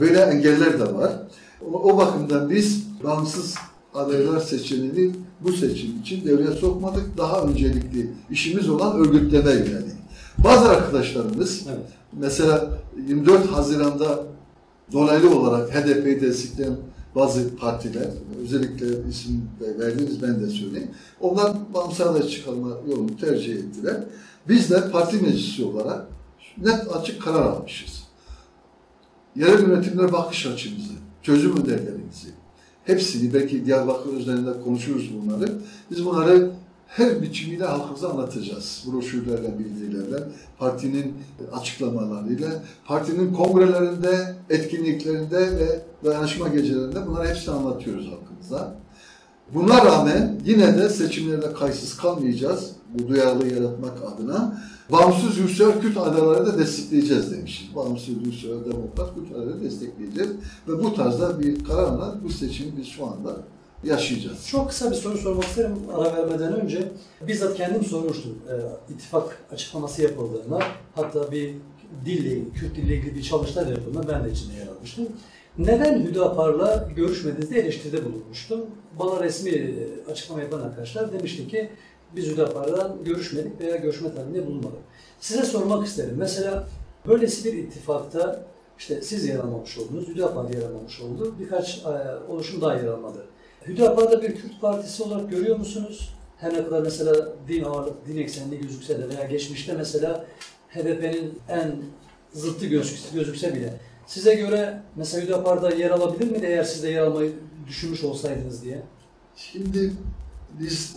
[0.00, 1.12] Böyle engeller de var.
[1.72, 3.54] O, o bakımdan biz bağımsız
[3.94, 7.18] adaylar seçimini bu seçim için devreye sokmadık.
[7.18, 10.00] Daha öncelikli işimiz olan örgütleme yönelik.
[10.44, 11.86] Bazı arkadaşlarımız Evet.
[12.12, 12.70] mesela
[13.08, 14.24] 24 Haziran'da
[14.92, 16.76] dolaylı olarak HDP'yi destekleyen
[17.14, 18.08] bazı partiler,
[18.42, 20.90] özellikle isim de verdiniz ben de söyleyeyim.
[21.20, 24.04] Onlar bağımsız aday çıkarma yolunu tercih ettiler.
[24.48, 26.06] Biz de parti meclisi olarak
[26.58, 28.02] net açık karar almışız.
[29.36, 32.28] Yerel yönetimlere bakış açımızı, çözüm önerilerimizi,
[32.90, 35.52] hepsini belki Diyarbakır üzerinde konuşuruz bunları.
[35.90, 36.50] Biz bunları
[36.86, 38.84] her biçimiyle halkımıza anlatacağız.
[38.92, 40.24] Broşürlerle, bildirilerle,
[40.58, 41.14] partinin
[41.52, 42.48] açıklamalarıyla,
[42.84, 48.74] partinin kongrelerinde, etkinliklerinde ve dayanışma gecelerinde bunları hepsini anlatıyoruz halkımıza.
[49.54, 52.70] Buna rağmen yine de seçimlerde kayıtsız kalmayacağız.
[52.94, 54.62] Bu duyarlılığı yaratmak adına.
[54.92, 57.76] Bağımsız Yurtsever Kürt adayları da destekleyeceğiz demişiz.
[57.76, 60.30] Bağımsız Yurtsever Demokrat Kürt adayları destekleyeceğiz.
[60.68, 63.36] Ve bu tarzda bir kararla bu seçimi biz şu anda
[63.84, 64.46] yaşayacağız.
[64.46, 66.92] Çok kısa bir soru sormak isterim ara vermeden önce.
[67.26, 70.58] Bizzat kendim sormuştum e, ittifak açıklaması yapıldığında.
[70.94, 71.54] Hatta bir
[72.04, 75.08] dille ilgili, Kürt dille ilgili bir çalıştay da yapıldığında ben de içinde yer almıştım.
[75.58, 78.60] Neden Hüdapar'la görüşmediğinizde eleştiride bulunmuştum.
[78.98, 81.70] Bana resmi e, açıklama yapan arkadaşlar demişti ki
[82.16, 84.78] biz Hüdapar'la görüşmedik veya görüşme talebinde bulunmadık.
[85.20, 86.14] Size sormak isterim.
[86.18, 86.68] Mesela
[87.06, 88.44] böylesi bir ittifakta
[88.78, 91.34] işte siz yer almamış oldunuz, Hüdapar yer almamış oldu.
[91.38, 93.26] Birkaç e, oluşum daha yer almadı.
[93.66, 96.14] Hüdapar'da bir Kürt partisi olarak görüyor musunuz?
[96.38, 100.24] Her ne kadar mesela din ağırlık, din eksenli gözükse de veya geçmişte mesela
[100.68, 101.76] HDP'nin en
[102.32, 103.74] zıttı gözükse, gözükse bile
[104.06, 107.32] size göre mesela Hüdapar'da yer alabilir miydi eğer siz de yer almayı
[107.68, 108.82] düşünmüş olsaydınız diye?
[109.36, 109.92] Şimdi
[110.60, 110.96] biz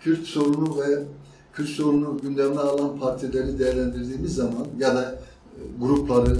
[0.00, 1.04] Kürt sorunu ve
[1.52, 6.36] Kürt sorunu gündemine alan partileri değerlendirdiğimiz zaman ya da e, grupları,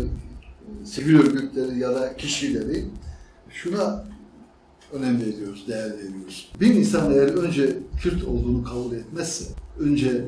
[0.84, 2.84] sivil örgütleri ya da kişileri
[3.50, 4.04] şuna
[4.92, 6.52] önem veriyoruz, değer veriyoruz.
[6.60, 9.44] Bir insan eğer önce Kürt olduğunu kabul etmezse,
[9.78, 10.24] önce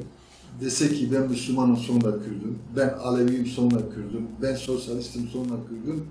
[0.60, 6.04] dese ki ben Müslümanım sonra Kürdüm, ben Aleviyim sonra Kürdüm, ben sosyalistim sonra Kürdüm,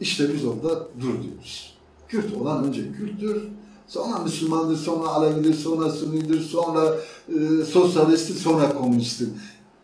[0.00, 1.76] işte biz orada dur diyoruz.
[2.08, 3.42] Kürt olan önce Kürttür,
[3.86, 6.94] sonra Müslümandır, sonra Alevidir, sonra Sünnidir, sonra
[7.28, 9.28] e, sosyalisttir, sonra komünisttir.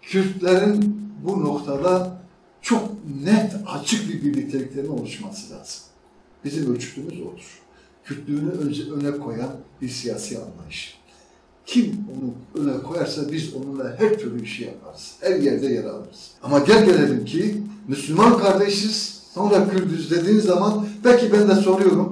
[0.03, 2.23] Kürtlerin bu noktada
[2.63, 2.83] çok
[3.25, 5.83] net, açık bir birlikteliklerin oluşması lazım.
[6.45, 7.63] Bizim ölçütümüz odur.
[8.05, 8.51] Kürtlüğünü
[8.93, 9.51] öne koyan
[9.83, 11.03] bir siyasi anlayış.
[11.67, 15.13] Kim onu öne koyarsa biz onunla her türlü işi yaparız.
[15.21, 16.31] Her yerde yer alırız.
[16.43, 22.12] Ama gel gelelim ki Müslüman kardeşiz, sonra Kürdüz dediğin zaman belki ben de soruyorum.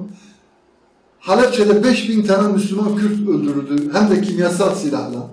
[1.21, 5.27] Halepçe'de 5000 tane Müslüman Kürt öldürüldü hem de kimyasal silahla.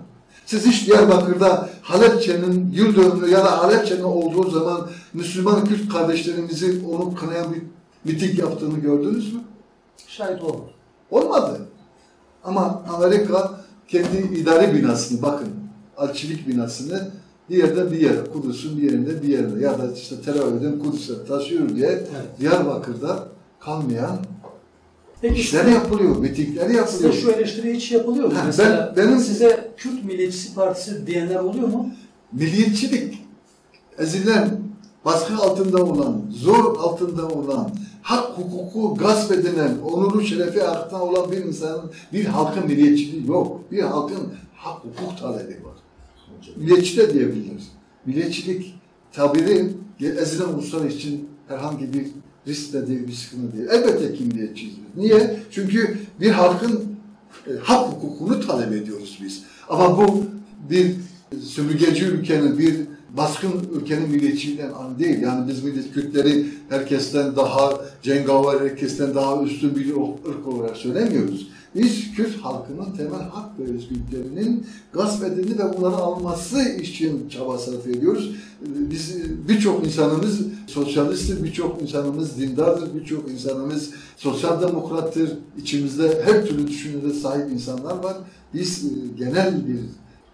[0.46, 7.14] Siz hiç Diyarbakır'da Halepçe'nin yıl dönümü ya da Halepçe'nin olduğu zaman Müslüman Kürt kardeşlerimizi onu
[7.14, 7.62] kınayan bir
[8.04, 9.40] miting yaptığını gördünüz mü?
[10.06, 10.64] Şahit olmadım.
[11.10, 11.60] Olmadı.
[12.44, 15.48] Ama Amerika kendi idari binasını bakın,
[15.98, 17.10] elçilik binasını
[17.50, 21.24] bir yerden bir yere, Kudüs'ün bir yerinde bir yerine ya da işte Tel Aviv'den Kudüs'e
[21.24, 22.40] taşıyor diye Evet.
[22.40, 23.28] Diyarbakır'da
[23.60, 24.16] kalmayan
[25.20, 27.12] Peki işler size, yapılıyor, mitingler size yapılıyor.
[27.12, 28.38] şu eleştiri hiç yapılıyor mu?
[28.38, 31.90] Ha, Mesela ben- benim- size Kürt Milliyetçisi Partisi diyenler oluyor mu?
[32.32, 33.22] Milliyetçilik,
[33.98, 34.50] ezilen,
[35.04, 37.70] baskı altında olan, zor altında olan,
[38.02, 43.60] hak hukuku gasp edilen, onuru şerefi ayakta olan bir insanın, bir halkın milliyetçiliği yok.
[43.72, 45.74] Bir halkın hak hukuk talebi var.
[46.56, 47.68] Milliyetçi de diyebiliriz.
[48.06, 48.74] Milliyetçilik
[49.12, 52.06] tabiri ezilen uluslar için herhangi bir
[52.48, 53.68] risk de değil, bir sıkıntı değil.
[53.70, 55.04] Elbette ki milliyetçiyiz biz.
[55.04, 55.36] Niye?
[55.50, 56.84] Çünkü bir halkın
[57.46, 59.42] e, hak hukukunu talep ediyoruz biz.
[59.68, 60.24] Ama bu
[60.70, 60.94] bir
[61.42, 62.76] sömürgeci ülkenin, bir
[63.16, 65.22] baskın ülkenin milliyetçiliğinden an değil.
[65.22, 69.90] Yani biz millet Kürtleri herkesten daha cengaver, herkesten daha üstün bir
[70.30, 71.48] ırk olarak söylemiyoruz.
[71.74, 77.86] Biz Kürt halkının temel hak ve özgürlüklerinin gasp edildiğini ve bunları alması için çaba sarf
[77.86, 78.32] ediyoruz.
[78.60, 79.16] Biz
[79.48, 85.38] birçok insanımız sosyalisttir, birçok insanımız dindardır, birçok insanımız sosyal demokrattır.
[85.58, 88.16] İçimizde her türlü düşüncede sahip insanlar var.
[88.54, 88.88] Biz e,
[89.18, 89.78] genel bir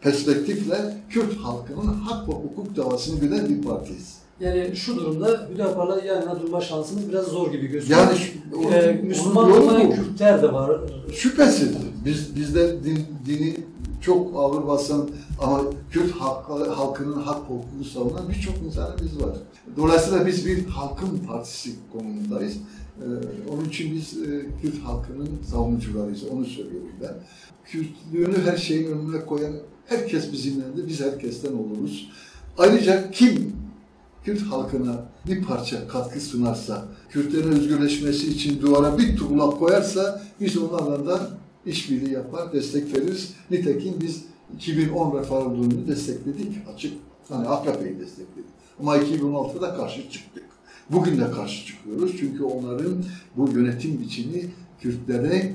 [0.00, 4.23] perspektifle Kürt halkının hak ve hukuk davasını bilen bir partiyiz.
[4.40, 8.00] Yani şu durumda Hüdapar'la yan yana durma şansımız biraz zor gibi gözüküyor.
[8.00, 8.18] Yani
[8.56, 9.94] onun- Ee, onun Müslüman olmayan.
[9.94, 10.80] Kürtler de var.
[11.12, 11.68] Şüphesiz.
[12.04, 13.56] Biz bizde din, dini
[14.00, 15.08] çok ağır basan
[15.42, 15.60] ama
[15.90, 19.36] Kürt halkı, halkının hak hukukunu savunan birçok insanımız var.
[19.76, 22.56] Dolayısıyla biz bir halkın partisi konumundayız.
[23.00, 23.04] Ee,
[23.54, 26.24] onun için biz e, Kürt halkının savunucularıyız.
[26.32, 27.14] Onu söylüyorum ben.
[27.64, 29.52] Kürtlüğünü her şeyin önüne koyan
[29.86, 32.10] herkes bizimle de biz herkesten oluruz.
[32.58, 33.52] Ayrıca kim
[34.24, 41.06] Kürt halkına bir parça katkı sunarsa, Kürtlerin özgürleşmesi için duvara bir tuğla koyarsa biz onlarla
[41.06, 41.30] da
[41.66, 43.34] işbirliği yapar, destek veririz.
[43.50, 44.24] Nitekim biz
[44.56, 46.92] 2010 referandumunu destekledik açık.
[47.28, 48.50] Hani AKP'yi destekledik.
[48.80, 50.44] Ama 2016'da karşı çıktık.
[50.90, 53.04] Bugün de karşı çıkıyoruz çünkü onların
[53.36, 54.50] bu yönetim biçimi
[54.80, 55.52] Kürtlere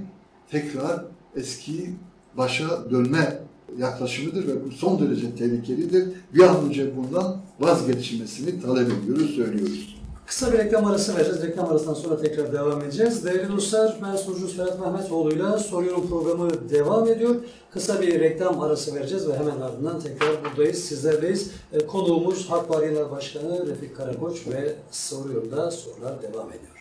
[0.51, 1.05] tekrar
[1.35, 1.89] eski
[2.37, 3.39] başa dönme
[3.77, 6.13] yaklaşımıdır ve bu son derece tehlikelidir.
[6.33, 9.99] Bir an önce bundan vazgeçilmesini talep ediyoruz, söylüyoruz.
[10.25, 11.41] Kısa bir reklam arası vereceğiz.
[11.41, 13.25] Reklam arasından sonra tekrar devam edeceğiz.
[13.25, 17.35] Değerli dostlar, ben sunucunuz Ferhat Mehmetoğlu'yla Soruyorum programı devam ediyor.
[17.71, 21.51] Kısa bir reklam arası vereceğiz ve hemen ardından tekrar buradayız, sizlerleyiz.
[21.73, 26.78] E, Konuğumuz Halk Var Genel Başkanı Refik Karakoç ve Soruyorum'da sorular devam ediyor.